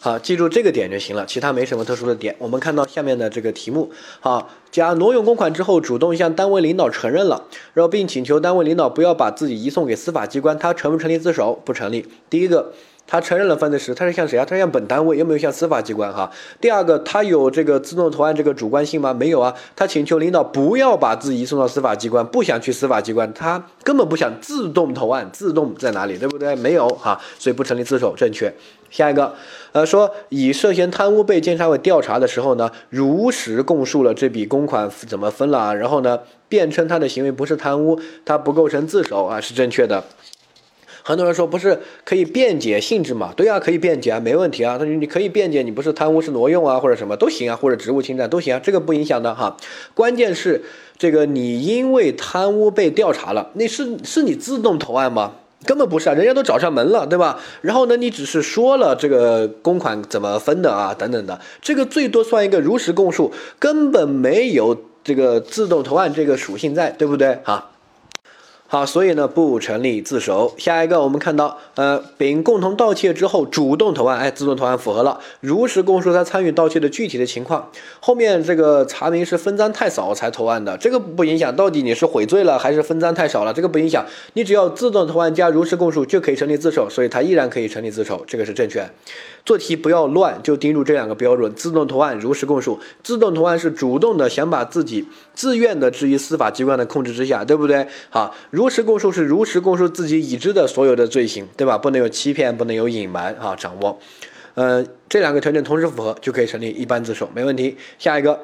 [0.00, 2.36] 好，记住这个点就行了，其他没什么特殊的点。
[2.38, 11.60] 我们看到下面的这个题目，好，甲挪用公款之后，主动向单位领导承认了，然后并请求单位领导不要把自己移送给司法机关，他成不成立自首？
[11.64, 12.06] 不成立。
[12.30, 12.72] 第一个。
[13.06, 14.44] 他承认了犯罪时，他是向谁啊？
[14.44, 16.12] 他是向本单位，有没有向司法机关？
[16.12, 16.30] 哈。
[16.60, 19.14] 第二个，他有这个自动投案这个主观性吗？
[19.14, 19.54] 没有啊。
[19.76, 26.18] 他请求领导不要把自己送到司法机关，不想去司法机关，他根本不想自动投案，自动在哪里？
[26.18, 26.56] 对不对？
[26.56, 28.52] 没有哈，所以不成立自首，正确。
[28.90, 29.34] 下一个，
[29.72, 40.02] 呃，说以涉嫌贪污被监察委调查的时候呢，如实供述了这笔公款怎么分了啊，然后呢，辩称他的行为不是贪污，他不构成自首啊，是正确的。
[41.06, 43.32] 很多人说不是可以辩解性质嘛？
[43.36, 44.76] 对啊，可以辩解啊，没问题啊。
[44.76, 49.56] 他说你可以辩解，你不是贪污是挪用啊，或者什么都行啊，或者职务侵占都行啊，这个不影响的哈。
[49.94, 50.64] 关键是
[50.98, 55.34] 这个你因为贪污被调查了，那是是你自动投案吗？
[55.64, 57.38] 根本不是啊，人家都找上门了，对吧？
[57.60, 67.38] 然后呢，你只是说了这个公款怎么分的啊，等等的，这个最多算一个如实供述，根本没有这个自动投案这个属性在，对不对？
[67.44, 67.70] 哈。
[68.68, 70.52] 好，所以呢不成立自首。
[70.58, 77.70] 下一个我们看到，呃，丙共同盗窃之后主动投案，哎，自动投案符合了，如实供述他参与盗窃的具体的情况。
[78.00, 81.54] 后面这个查明是分赃太少才投案的，这个不影响。
[81.54, 84.04] 到底你是悔罪了还是分赃太少了，这个不影响。
[84.32, 88.84] 你只要自动投案加如实供述就可以成立自首，所以他依然可以成立自首，这个是正确。
[89.44, 92.80] 做题不要乱，就盯住这两个标准：自动投案、如实供述。
[93.04, 97.86] 自动投案是主动的，想把自己自愿的置于司法机关的控制之下，对不对？
[98.10, 101.76] 好，如实供述是如实供述自己已知的所有的罪行，对吧？
[101.76, 103.54] 不能有欺骗，不能有隐瞒啊！
[103.54, 103.98] 掌握，
[104.54, 107.76] 呃，这两个条件同时符合，就可以成立一般自首，没问题。
[107.98, 108.40] 下一个，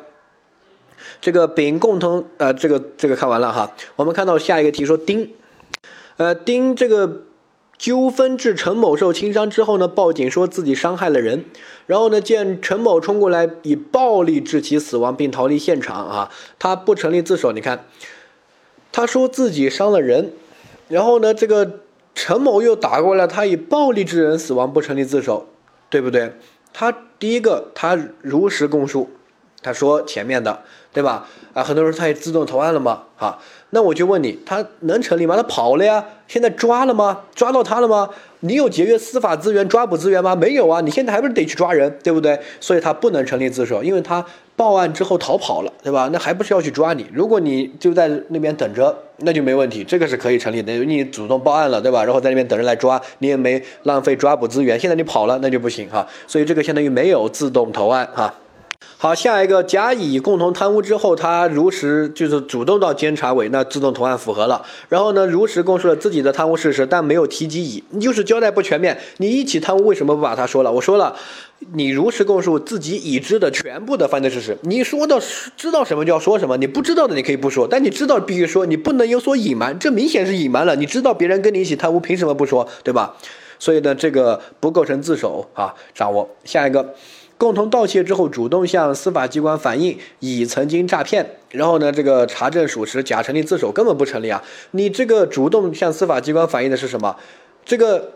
[1.22, 3.75] 这个丙共同，呃，这个这个看完了哈。
[3.96, 5.31] 我们看到下一个题说丁，
[6.18, 7.22] 呃，丁这个。
[7.79, 11.44] 纠纷致陈某受轻伤之后呢，报警说自己伤害了人，
[11.87, 17.51] 然后呢，见陈某冲过来以暴力致其死亡并逃离现场啊，他不成立自首。
[17.51, 17.85] 你看，
[18.92, 20.33] 他说自己伤了人，
[20.88, 21.81] 然后呢，这个
[22.14, 25.48] 陈某又打过来，他以暴力致人死亡不成立自首，
[25.88, 26.35] 对不对？
[26.74, 29.11] 他第一个，他如实供述，
[29.62, 31.26] 他说前面的，对吧？
[31.55, 33.05] 啊，很多人他也自动投案了嘛？
[33.16, 33.38] 哈。
[33.74, 35.35] 那我就问你，他能成立吗？
[35.35, 37.22] 他跑了呀，现在抓了吗？
[37.35, 38.11] 抓到他了吗？
[38.40, 40.37] 你有节约司法资源、抓捕资源吗？
[40.37, 42.38] 没有啊，你现在还不是得去抓人，对不对？
[42.61, 44.22] 所以他不能成立自首，因为他
[44.56, 46.11] 报案之后逃跑了，对吧？
[46.12, 47.06] 那还不是要去抓你？
[47.14, 50.70] 如果你就在那边等着，那就没问题，这个是可以成立的。
[50.85, 52.04] 你主动报案了，对吧？
[52.04, 54.78] 然后在那边等着来抓，你也没浪费抓捕资源。
[54.78, 56.06] 现在你跑了，那就不行哈。
[56.26, 58.35] 所以这个相当于没有自动投案哈。
[59.02, 64.64] 好，下一个甲乙共同贪污之后，他如实就是主动到监察委，那自动投案符合了。
[64.88, 68.96] 然后呢，如实供述了自己的贪污事实，但没有提及乙，你就是交代不全面。
[69.16, 70.70] 你一起贪污为什么不把他说了？
[70.70, 71.16] 我说了，
[71.72, 75.20] 你如实供述自己已知的全部的犯罪事实，你说到
[75.56, 80.76] 知道什么就要说什么，你不知道的你可以不说，但你知道必须说，你不能有所隐瞒，这明显是隐瞒了。
[80.76, 83.16] 你知道别人跟你一起贪污，凭什么不说，对吧？
[83.58, 85.74] 所以呢，这个不构成自首啊。
[85.92, 86.94] 掌握下一个。
[87.42, 94.40] 共同盗窃之后，主动向司法机关反映乙曾经诈骗，然后呢，这个查证属实，甲成立自首根本不成立啊！
[94.70, 97.16] 你这个主动向司法机关反映的是什么？
[97.64, 98.12] 这个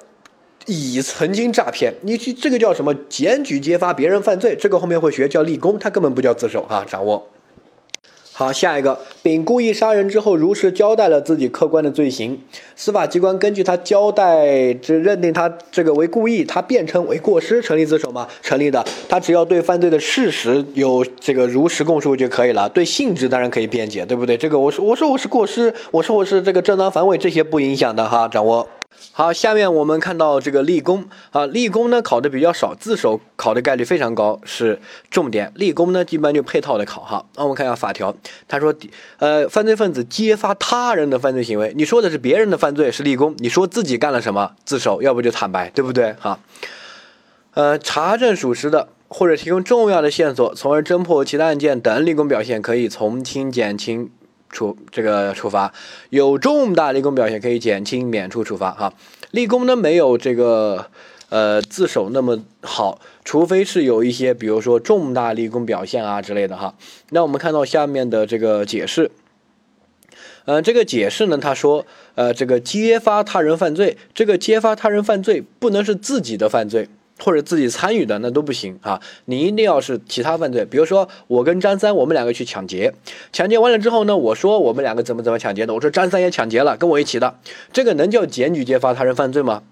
[0.66, 2.94] 乙曾经诈骗，你这这个叫什么？
[3.08, 6.86] 检举揭发别人犯罪，这个后面会学叫立功，他根本不叫自首啊！
[6.88, 7.26] 掌握。
[8.38, 12.38] 好，下一个，丙故意杀人之后，如实交代了自己客观的罪行，
[12.74, 18.28] 司法机关根据他交代，这认定他这个为故意，他辩称为过失，成立自首吗？
[18.42, 18.84] 成立的。
[19.08, 24.36] 他只要对犯罪的事实有这个如实供述就可以了，对性质当然可以辩解，对不对？
[24.36, 28.68] 这个我说我说我是过失，我说我是这个正当防卫，这些不影响的哈，掌握。
[29.12, 34.78] 好，下面我们看到这个立功啊，立功呢考的比较少，自首考的概率非常高，是
[35.10, 35.50] 重点。
[35.54, 37.24] 立功呢一般就配套的考哈。
[37.36, 38.14] 那我们看一下法条，
[38.46, 38.74] 他说，
[39.18, 46.38] 呃，犯罪分子揭发他人的犯罪行为，你说的是别人的犯罪是立功，你说自己干了什么自首，要不就坦白，对不对哈？
[47.54, 54.10] 呃，查证属实的或者提供重要的线索，从而侦破其他案件等立功表现，可以从轻减轻。
[54.50, 55.72] 处这个处罚
[56.10, 58.92] 有重大立功表现，可以减轻免除处罚哈。
[59.32, 60.86] 立功呢没有这个
[61.28, 66.74] 呃自首那么好，除非是有一些比如说重大立功表现啊之类的哈。
[67.10, 69.10] 那我们看到下面的这个解释，
[70.44, 76.88] 呃，这个解释呢，他说呃这个揭发他人犯罪，这个揭发他人犯罪不能是自己的犯罪。
[77.18, 79.00] 或者自己参与的那都不行啊！
[79.24, 82.92] 你一定要是其他犯罪，比如说我跟张三，我们两个去抢劫，
[83.32, 87.38] 抢劫完了之后呢，我说我们两个怎么怎么抢劫的，我说张三也抢劫了，跟我一起的，
[87.72, 89.62] 这个能叫检举揭发他人犯罪吗？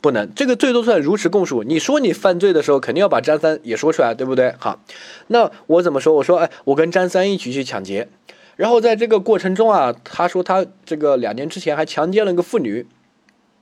[0.00, 1.62] 不能，这个最多算如实供述。
[1.62, 4.54] 你说你犯罪的时候，肯定要把张三也说出来，对不对？
[4.58, 4.80] 好，
[5.28, 6.14] 那我怎么说？
[6.14, 8.08] 我说，哎，我跟张三一起去抢劫，
[8.56, 12.86] 然后在这个过程中啊，他说他这个两年之前还强奸了一个妇女。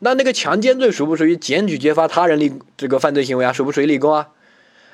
[0.00, 3.52] 那那个强奸罪属不属于检举揭发他人立这个犯罪行为啊？
[3.52, 4.28] 属不属于立功啊？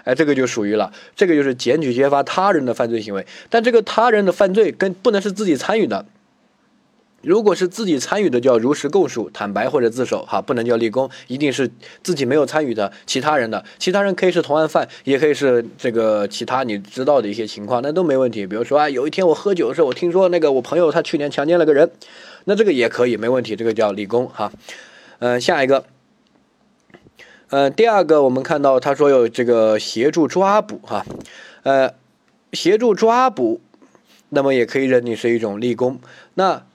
[0.04, 3.26] 哎，这个就属于了，这个就是检举揭发他人的犯罪行为。
[3.50, 6.06] 但这个他人的犯罪跟不能是自己参与的，
[7.22, 11.68] 如果是自己参与的，叫如实供述、坦白或者自首，哈，不能叫立功，一定是
[12.04, 13.64] 自己没有参与的其他人的。
[13.78, 18.46] 其他人可以是同案犯，也可以是这个其他你知道的一些情况，那都没问题。
[18.46, 21.90] 比如说啊，有一天我喝酒的时候，我听说那个我朋友他去年强奸了个人，
[22.44, 24.52] 那这个也可以，没问题，这个叫立功，哈。
[25.18, 25.86] 呃，下一个，
[27.48, 31.06] 呃，第二个，我们看到他说有这个协助抓捕哈，
[31.62, 31.94] 呃，
[32.52, 33.62] 协助抓捕，
[34.28, 35.98] 那么也可以认定是一种立功。
[36.34, 36.66] 那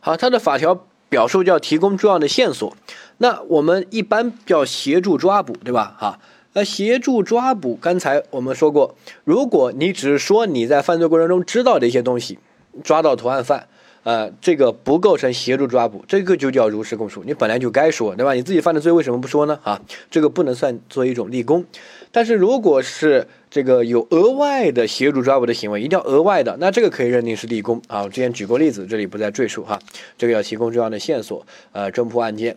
[0.00, 2.76] 好，他的法条表述叫提供重要的线索，
[3.18, 5.94] 那我们一般叫协助抓捕，对吧？
[6.00, 6.18] 哈，
[6.54, 12.40] 那，协助抓捕，刚才我们说过，如果你只是说你在犯罪过程中知道的一些东西，
[12.82, 13.68] 抓到投案犯。
[14.04, 17.22] 呃，这个不构成协助抓捕，这个就叫如实供述。
[17.24, 18.34] 你本来就该说，对吧？
[18.34, 19.60] 你自己犯的罪为什么不说呢？
[19.62, 21.64] 啊，这个不能算作一种立功。
[22.10, 28.02] 但是如果是这个有额外的协助抓捕的行为，一定要额外的，那这个可以认定是立功啊。
[28.02, 29.78] 我之前举过例子，这里不再赘述哈。
[30.18, 32.56] 这个要提供重要的线索，呃，侦破案件。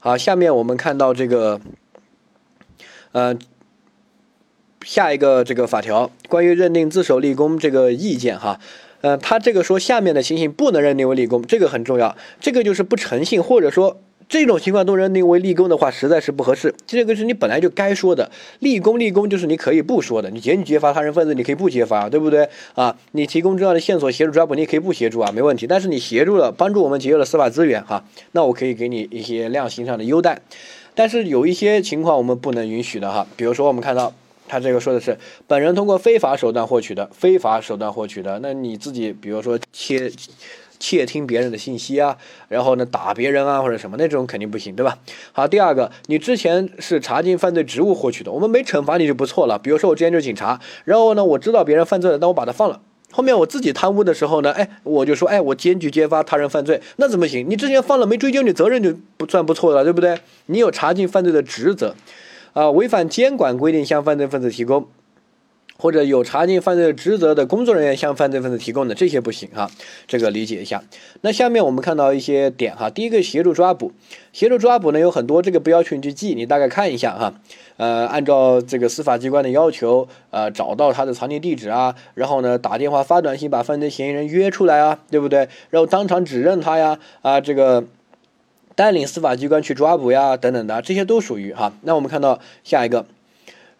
[0.00, 1.60] 好，下面我们看到这个，
[3.12, 3.38] 呃，
[4.84, 8.58] 下一个这个法条，关于认定自首立功这个意见哈。
[9.02, 12.16] 呃，他这个说下面的情形不能认定为立功，这个很重要。
[12.40, 16.74] 这个就是不诚信，或者说这种情况都认定为立功的话，实在是不合适。
[16.86, 20.30] 这个是你本来就该说的，立功立功就是你可以不说的。
[20.30, 22.94] 你检举揭发他人分子，你可以不揭发，对不对啊？
[23.12, 25.66] 你提供重要的线索协助抓捕，你可以不协助啊，没问题。
[25.66, 30.42] 但是你协助了，帮助我们节约了司法资源哈，那我可以给你一些量刑上的优待。
[30.94, 34.12] 但是有一些情况我们不能允许的哈，比如说我们看到。
[34.50, 40.10] 他这个说的是本人通过非法手段获取的，非法手段获取的，那你自己比如说窃
[40.80, 42.16] 窃听别人的信息啊，
[42.48, 44.98] 然后呢打别人啊或者什么那种肯定不行，对吧？
[45.30, 49.56] 好，第二个，你之前是查禁犯罪职务获取的，我们没惩罚你就不错了。
[49.56, 52.80] 比如说我之前就是警察，然后呢我知道别人犯罪了，但我把他放了，
[53.12, 57.48] 后面我自己贪污的时候呢，哎，我就说，哎，我检举揭发他人犯罪，那怎么行？
[57.48, 60.18] 你之前放了没追究你责任就不算不错了，对不对？
[60.46, 61.94] 你有查禁犯罪的职责。
[62.52, 64.86] 啊，违反监管规定向犯罪分子提供
[65.76, 69.70] 或者有查禁犯罪职责的工作人员向犯罪分子提供的这些不行哈，
[70.06, 70.82] 这个理解一下。
[71.22, 73.92] 那下面我们看到一些点哈，第一个协助抓捕，
[74.30, 77.32] 协助抓捕呢有很多，这个不要求你去记，你大概看一下哈。
[77.78, 85.48] 呃，按照这个司法机关的要求，呃，找到他的藏匿地址啊，然后呢打电话发短信把犯罪嫌疑人约出来啊，对不对？
[85.70, 87.86] 然后当场指认他呀，啊这个
[88.80, 91.70] 带领司法机关去抓捕呀，等等的，这些都属于哈。
[91.82, 93.04] 那我们看到下一个，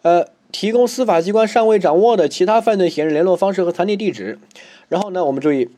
[0.03, 0.27] 呃。
[0.51, 4.37] 提供司法机关尚未掌握的其他犯罪嫌疑人联络方式和藏匿地址，
[4.89, 5.69] 然后呢，我们注意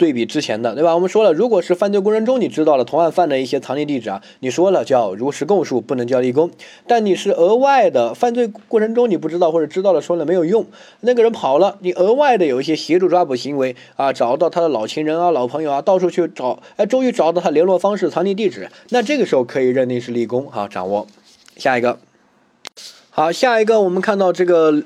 [0.00, 0.94] 对比之前的，对吧？
[0.94, 6.50] 我们说了，如果是犯罪过程中你知道了同案犯的一些藏匿地址啊，你说了叫如实供述，不能叫立功。
[6.86, 10.64] 但你是额外的犯罪过程中你不知道或者知道了说了没有用，
[11.00, 21.06] 那个人跑了，你额外的有一些协助抓捕行为啊，找到他的老情人啊、老朋友啊，到处去找，哎，终于找到他联络方式、藏匿地址，那这个时候可以认定是立功哈，掌握。
[21.56, 21.98] 下一个。
[23.10, 24.82] 好，下一个我们看到这个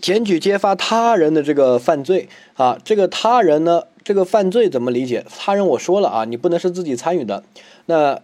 [0.00, 5.22] 检举揭发他人的这个犯罪啊，这个他人呢，这个犯罪怎么理解？
[5.38, 7.44] 他人我说了啊，你不能是自己参与的。
[7.84, 8.18] 那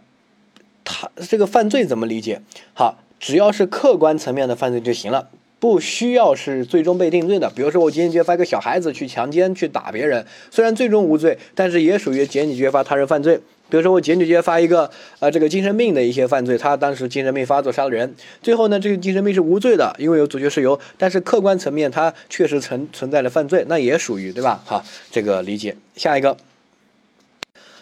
[0.83, 2.41] 他这个犯罪怎么理解？
[2.73, 5.29] 好，只要是客观层面的犯罪就行了，
[5.61, 7.53] 不需要是最终被定罪的。
[7.55, 13.39] 比如说我检举揭发一个小孩子去强奸、去打别人，虽然最终无罪，但是也属于检举揭发他人犯罪。
[13.75, 24.63] 比如说我检举揭发一个呃这个精神病的一些犯罪，他当时精神病发作杀了人，最后呢这个精神病是无罪的，因为有阻绝事由，但是客观层面他确实存存在了犯罪，那也属于对吧？
[24.65, 25.77] 好，这个理解。
[25.97, 26.37] 下一个，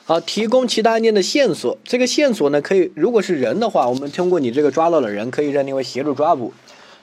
[0.04, 6.54] 好，提供其他案件的线索，这个线索呢可以，如果是人的话，我们通过你这个抓到了人，可以认定为协助抓捕，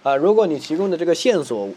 [0.02, 1.70] 啊，如果你提供的这个线索。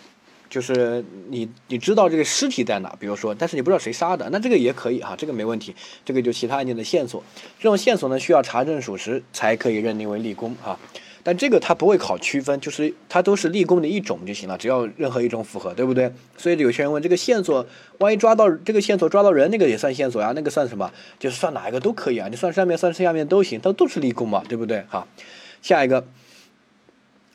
[0.53, 5.75] 就是你你知道这个尸体在哪，比如说，但是你不知道谁杀的，那这个也可以哈，这个没问题，
[6.05, 7.25] 这个就其他案件的线索，
[7.59, 10.79] 这种线索呢需要查证属实才可以认定为立功啊，
[11.23, 16.13] 但这个它不会考区分，就是它都是立功的一种就行了，只要任何一种符合，对不对？
[16.37, 20.93] 所以有些人问这个线索，万一抓到这个线索抓到人，那个也算线索呀，那个算什么？
[21.19, 24.85] 就是算哪一个都可以啊，你算上面算下面都行，它都是立功嘛，对不对？
[24.91, 25.09] 好，
[25.63, 26.05] 下一个。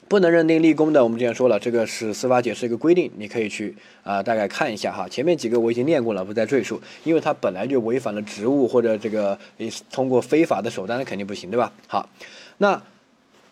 [0.10, 5.08] 不能认定立功的，我们之前说了，这个是司法解释一个规定，你可以去啊大概看一下哈。
[5.10, 11.74] 前面几个我已经念过了，不再赘述，因为它本来就违反了职务或者这个你通过非法的手段，那肯定不行，对吧？
[11.88, 12.10] 好，
[12.60, 12.82] 那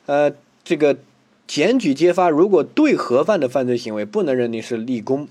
[0.05, 0.31] 呃
[0.63, 0.97] 这个
[1.45, 5.27] 检举揭发，如果对合犯的犯罪行为不能认定是立功。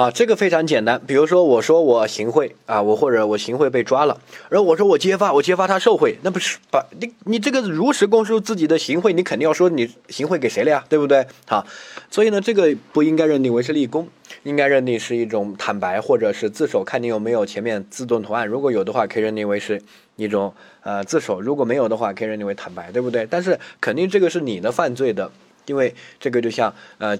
[0.00, 0.98] 啊，这个非常简单。
[1.06, 11.26] 比如说，我说我行贿啊，我或者我行贿被抓了，然后我说我揭发，我揭发他受贿，那不是把你你这个如实供述自己的行贿，你肯定要说你行贿给谁了呀，对不对？
[11.46, 11.66] 好，
[12.10, 14.08] 所以呢，这个不应该认定为是立功，
[14.44, 19.82] 应该认定是一种坦白或者是自首，看你有没有前面自动投案，如果有的话，可以认定为是
[20.16, 23.26] 一种呃自首；如果没有的话，可以认定为坦白，对不对？
[23.28, 25.30] 但是肯定这个是你的犯罪的，
[25.66, 27.18] 因为这个就像呃。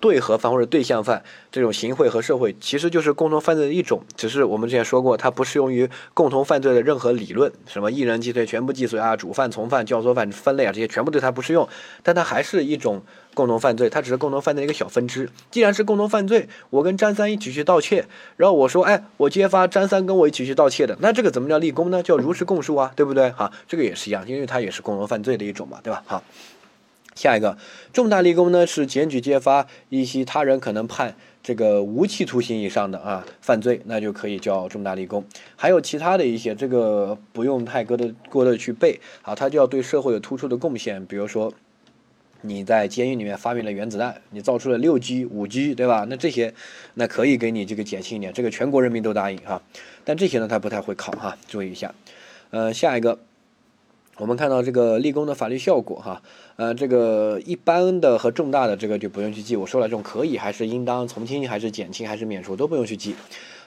[0.00, 11.68] 对合犯或者对象犯这种行贿和受贿，其实就是共同犯罪的一种，只是我们之前说过，它不适用于共同犯罪的任何理论，什么一人既遂全部既遂啊，主犯从犯教唆犯分类啊，这些全部对它不适用，
[12.02, 13.02] 但它还是一种
[13.34, 15.28] 共同犯罪，它只是共同犯罪的一个小分支。
[15.50, 22.02] 既然是共同犯罪，我跟张三一起去盗窃，然后我说，哎，我揭发张三跟我一起去盗窃的，那这个怎么叫立功呢？
[22.02, 23.30] 叫如实供述啊，对不对？
[23.30, 26.02] 哈，这个也是一样，因为它也是共同犯罪的一种嘛，对吧？
[26.06, 26.22] 好。
[27.18, 27.58] 下一个
[27.92, 35.24] 重大立功呢，是检举揭发一些他人可能判这个无期徒刑以上的啊犯罪，那就可以叫重大立功。
[35.56, 41.04] 还有其他的一些，这个不用太过的过的去背啊，他就要对社会有突出的贡献。
[41.06, 41.52] 比如说
[42.42, 46.06] 你在监狱里面发明了原子弹，你造出了六 G、五 G，对吧？
[46.08, 46.54] 那这些
[46.94, 49.60] 那可以给你这个减轻一点，这个全国人民都答应哈。
[50.04, 51.92] 但这些呢，他不太会考哈，注意一下。
[52.50, 53.18] 呃，下一个。
[54.18, 56.20] 我们看到这个立功的法律效果，哈，
[56.56, 59.54] 呃，这个一般的和重大的这个就不用去记。
[59.54, 63.14] 我说了，这种可以还是应当从轻还是减轻还是免除都不用去记。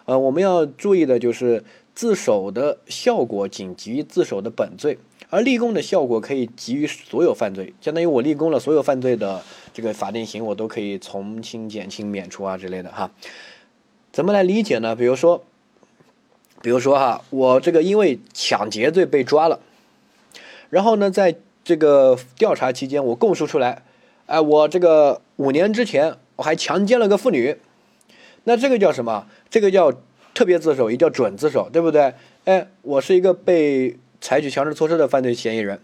[0.03, 1.63] 呃，我们要注意的就是
[1.95, 4.97] 自首的效果仅基于自首的本罪，
[5.29, 9.41] 而立功的效果可以基于所有犯罪，相当于我立功了，所有犯罪的
[9.73, 13.09] 这个法定刑我都可以从轻、减轻、免除啊之类的哈。
[14.11, 14.97] 怎么来理解呢？
[14.97, 15.41] 比如说，
[16.61, 19.57] 比如说哈，我这个因为抢劫罪被抓了。
[20.71, 23.83] 然后呢，在这个调查期间，我供述出来，
[24.25, 27.55] 哎，我这个五年之前我还强奸了个妇女，
[28.45, 29.27] 那这个叫什么？
[29.49, 29.93] 这个叫
[30.33, 32.13] 特别自首，也叫准自首，对不对？
[32.45, 35.79] 哎，我是一个被采取强制措施的犯罪嫌疑人，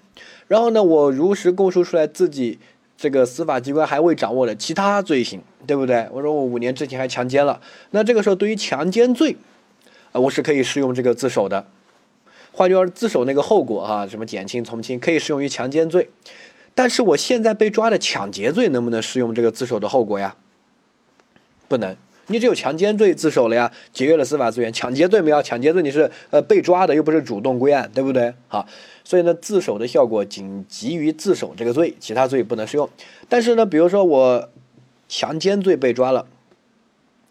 [0.47, 2.57] 然后呢，我如实供述出来自己
[2.97, 6.07] 这个司法机关还未掌握的其他罪行，对不对？
[6.13, 7.59] 我说我五年之前还强奸了，
[7.91, 9.35] 那这个时候对于强奸罪，
[10.13, 11.67] 啊，我是可以适用这个自首的。
[12.57, 16.09] 换句话说，自首那个后果啊，什么减轻、从轻，可以适用于强奸罪。
[16.73, 20.35] 但是我现在被抓的抢劫罪能不能适用这个自首的后果呀？
[21.67, 21.95] 不能，
[22.25, 24.73] 你只有强奸罪自首了呀，节约了司法资源。
[24.73, 28.33] 抢劫罪没有，抢劫罪你是呃被抓的，又不是主动归案，对不对？
[28.47, 28.65] 好，
[29.03, 32.89] 所以呢，自首的效果仅基于自首这个罪，其他罪不能适用。
[33.29, 34.49] 但是呢，比如说我
[35.07, 36.25] 强奸罪被抓了。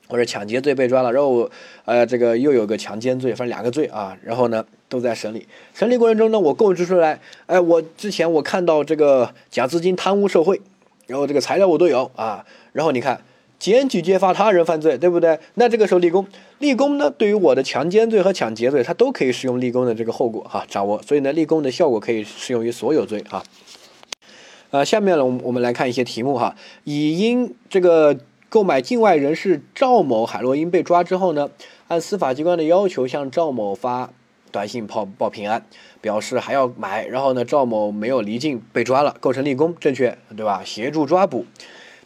[0.09, 1.51] 或者抢劫罪被抓了，然后，
[1.85, 10.61] 呃，这个又有个强奸罪，反正两个罪啊，然后呢都在审理，审理过程中呢，我供述出来，哎，我之前我看到这个假资金贪污受贿，
[11.07, 13.21] 然后这个材料我都有啊，然后你看
[13.59, 15.39] 检举揭发他人犯罪，对不对？
[15.55, 16.27] 那这个时候立功，
[16.59, 23.43] 立功呢，对于我的强奸罪和抢劫罪，它都可以适用立功的这个后果哈，掌握，所以呢，立功的效果可以适用于所有罪哈。
[24.71, 26.55] 呃，下面呢，我们我们来看一些题目哈，
[26.85, 28.17] 已因这个。
[28.49, 31.51] 购买境外人士赵某海洛因被抓之后呢，
[31.89, 34.11] 按司法机关的要求向赵某发
[34.53, 35.67] 短信报报平安，
[36.01, 37.05] 表示还要买。
[37.07, 40.63] 然后呢，赵某没有离境被抓了，构成立功，正确对吧？
[40.65, 41.45] 协助抓捕，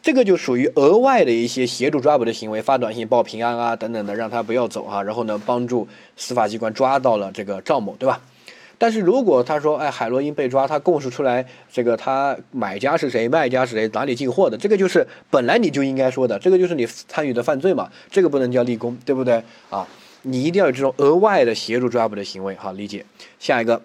[0.02, 5.02] 这个就属于额外的一些协助抓捕的行为，发短信报平安啊等等的，让他不要走啊。
[5.02, 5.86] 然后呢，帮助
[6.16, 8.20] 司法机关抓到了这个赵某，对吧？
[8.80, 19.86] 但是如果他说，哎，海洛因被抓，他供述出来这个他买家是谁，卖家是谁，哪里进货的，这个就是本来你就应该说的，这个就是你参与的犯罪嘛，这个不能叫立功，对不对啊？
[20.22, 23.04] 你一定要有这种额外的协助抓捕的行为，好理解。
[23.38, 23.82] 下一个。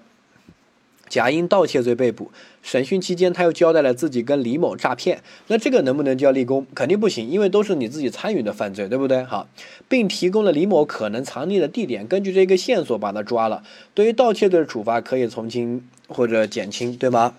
[1.07, 2.31] 甲因盗窃罪被捕，
[2.63, 6.65] 审讯期间他又交代了自己跟李某诈骗，那这个能不能叫立功？
[6.73, 9.23] 肯定不行，因为都是你自己参与的犯罪，对不对？
[9.23, 9.47] 好，
[9.87, 13.63] 并提供了李某可能藏匿的地点，根据这个线索把他抓了。
[13.93, 17.35] 对于盗窃罪的处罚可以从轻或者减轻，对吗？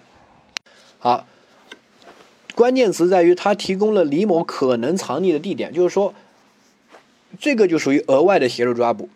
[0.98, 1.26] 好，
[2.54, 6.14] 关键词在于他提供了李某可能藏匿的地点，就是说，
[7.40, 9.08] 这个就属于额外的协助抓捕。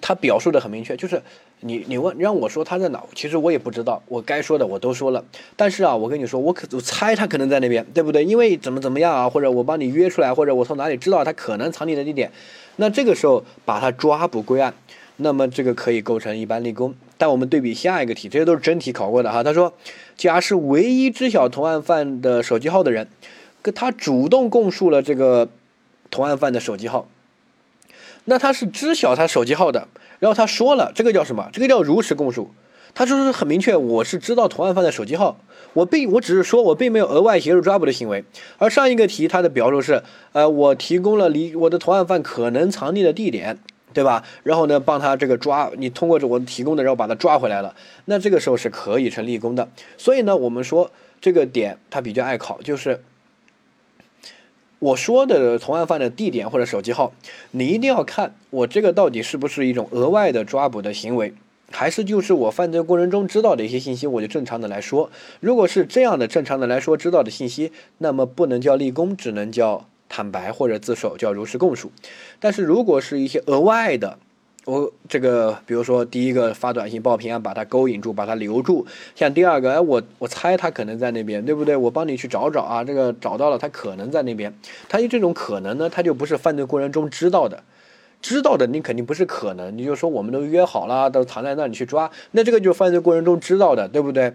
[0.00, 1.22] 他表述的很明确，就是
[1.60, 5.22] 你你问让我说他在哪，其实我也不知道，我该说的我都说了。
[5.56, 8.24] 但是啊，我跟你说，我可我猜他可能在那边，对不对？
[8.24, 12.32] 因为怎么怎么样啊，或者我帮你约出来，或者我从哪里知道他可能藏匿的地点，
[12.76, 14.74] 那这个时候把他抓捕归案，
[15.16, 16.94] 那么这个可以构成一般立功。
[17.18, 19.42] 但我们对比下一个题，这些都是真题考过的哈。
[19.42, 19.74] 他说，
[20.16, 23.06] 甲是唯一知晓同案犯的手机号的人，
[23.60, 25.50] 跟他主动供述了这个
[26.10, 27.06] 同案犯的手机号。
[28.24, 29.88] 那他是知晓他手机号的，
[30.20, 31.50] 然后他说了，这个叫什么？
[31.52, 32.50] 这个叫如实供述。
[32.94, 35.38] 他说是很明确，我是知道同案犯的手机号，
[35.74, 38.24] 我并我只是说我并没有额外协助抓捕的行为。
[38.58, 40.02] 而上一个题他的表述是，
[40.32, 43.58] 呃，我提供了离我的同案犯可能藏匿的地点，
[43.94, 44.24] 对吧？
[44.42, 47.74] 然后呢，帮他这个抓，你通过我提供的，然后把他抓回来了。
[48.06, 49.68] 那这个时候是可以成立功的。
[49.96, 50.90] 所以呢，我们说
[51.20, 53.02] 这个点他比较爱考，就是。
[54.80, 57.12] 我说的同案犯的地点或者手机号，
[57.50, 61.34] 你一定要看我这个到底是不是一种额外的抓捕的行为，
[61.70, 65.10] 还是就是我犯罪过程中知道的一些信息，我就正常的来说。
[65.40, 71.92] 如果是这样的正常的来说知道的信息，那么不能叫立功，只能叫坦白或者自首，叫如实供述。
[72.38, 74.18] 但是如果是一些额外的，
[74.70, 78.86] 我这个，比如说第一个发短信报平安，把他勾引住，把他留住。
[79.16, 81.76] 像第二个，哎，我我猜他可能在那边，对不对？
[81.76, 84.54] 我帮你去找找啊，这个找到了，他可能在那边。
[84.88, 87.64] 他有这种可能呢，他就不是犯罪过程中知道的，
[88.22, 94.34] 知道的你肯定不是可能，你就说我们都约好了，都藏在那里去抓，那这个就是犯罪过程中知道的，对不对？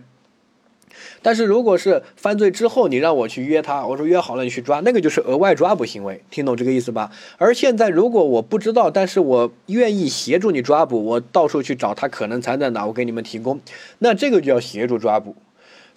[1.22, 7.12] 但是如果是犯罪之后，你让我去约他，我说约好了你去抓，那个就是额外抓捕行为，听懂这个意思吧？
[7.38, 13.60] 而现在如果我不知道，但是我愿意协助你抓捕，我到处去找他可能藏在哪，我给你们提供，
[14.00, 15.36] 那这个就要协助抓捕。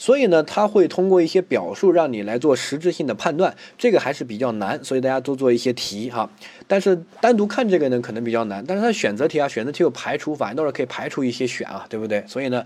[0.00, 6.30] 所以呢，他会通过一些表述让你来做实质性的判断，这个还是比较难，所以大家多做一些题哈。
[6.68, 8.64] 但是单独看这个呢，可能比较难。
[8.64, 12.22] 但是它选择题啊，选择题有排除法，到时候可以排除一些选啊，对不对？
[12.28, 12.64] 所以呢。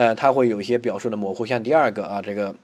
[0.00, 2.54] 呃，他会有一些表述的模糊，像第二个啊，这个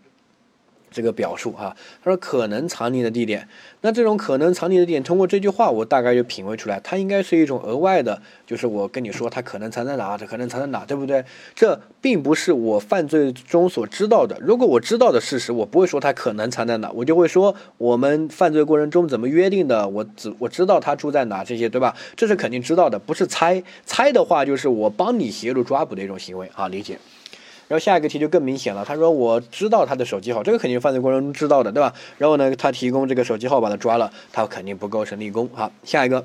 [0.90, 3.46] 这个表述哈，他说可能藏匿的地点，
[3.82, 11.22] 那这种可能藏匿的点，通过这句话，我大概就品味出来，它应该是一种额外的，就是我跟你说，它可能藏在哪，它可能藏在哪，对不对？
[11.54, 14.38] 这并不是我犯罪中所知道的。
[14.40, 21.94] 如果我知道的事实，我不会说它可能藏在哪，我就会说我们犯罪过程中怎么约定的，我只我知道他住在哪，这些对吧？
[22.16, 26.98] 这是肯定知道的，不是猜猜的话，就是我帮你协助抓捕的一种行为啊，理解。
[27.68, 31.92] 然后下一个题就更明显了，他说我知道他的手机号，这个肯定犯罪过程中知道的，对吧？
[32.16, 35.50] 然后呢，他提供这个手机号把他抓了，他肯定不构成立功。
[35.52, 36.24] 好，下一个，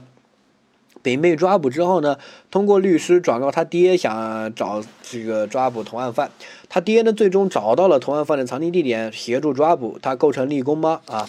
[1.01, 2.17] 丙被抓捕之后呢，
[2.51, 6.29] 通过律师转告他爹想找这个抓捕同案犯，
[6.69, 11.01] 他爹呢最终找到了同案犯的藏匿地点，协助抓捕，他构成立功吗？
[11.07, 11.27] 啊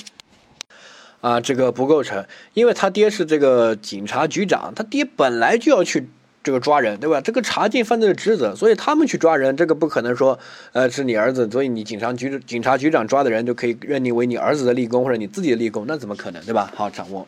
[1.23, 6.11] 啊，这个不构成，因为他爹是这个警察局长，他爹本来就要去。
[6.43, 7.21] 这个抓人，对吧？
[7.21, 10.39] 这个查禁犯罪的职责，所以他们去抓人，这个不可能说，
[10.73, 16.73] 呃，是你儿子，所以你警察局警察局长抓的人就可以认定为你儿子的立功或者你自己的立功，那怎么可能，对吧？
[16.75, 17.27] 好，掌握，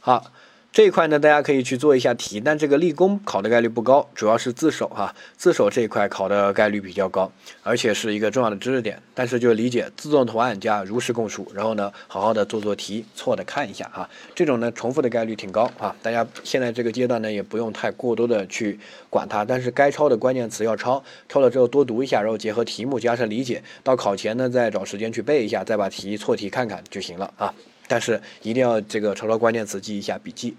[0.00, 0.24] 好。
[0.78, 7.32] 这一块呢，大家可以去做一下题，但这个立功考的概率不高，主要是自首哈，自首这一块考的概率比较高，
[7.64, 9.02] 而且是一个重要的知识点。
[9.12, 15.96] 但是就理解自动投案加如实供述，然后呢，好好的做做题，错的看一下哈，这种呢重复的概率挺高啊。
[16.00, 18.78] 大家现在这个阶段呢，也不用太过多的去
[19.10, 27.52] 管它，但是该抄的关键词要抄，抄了之后多读一下，然后结合题目加深理解，到考前呢再找时间去背一下，再把题错题看看就行了啊。
[27.88, 30.54] 但是一定要这个抄抄关键词，记一下笔记。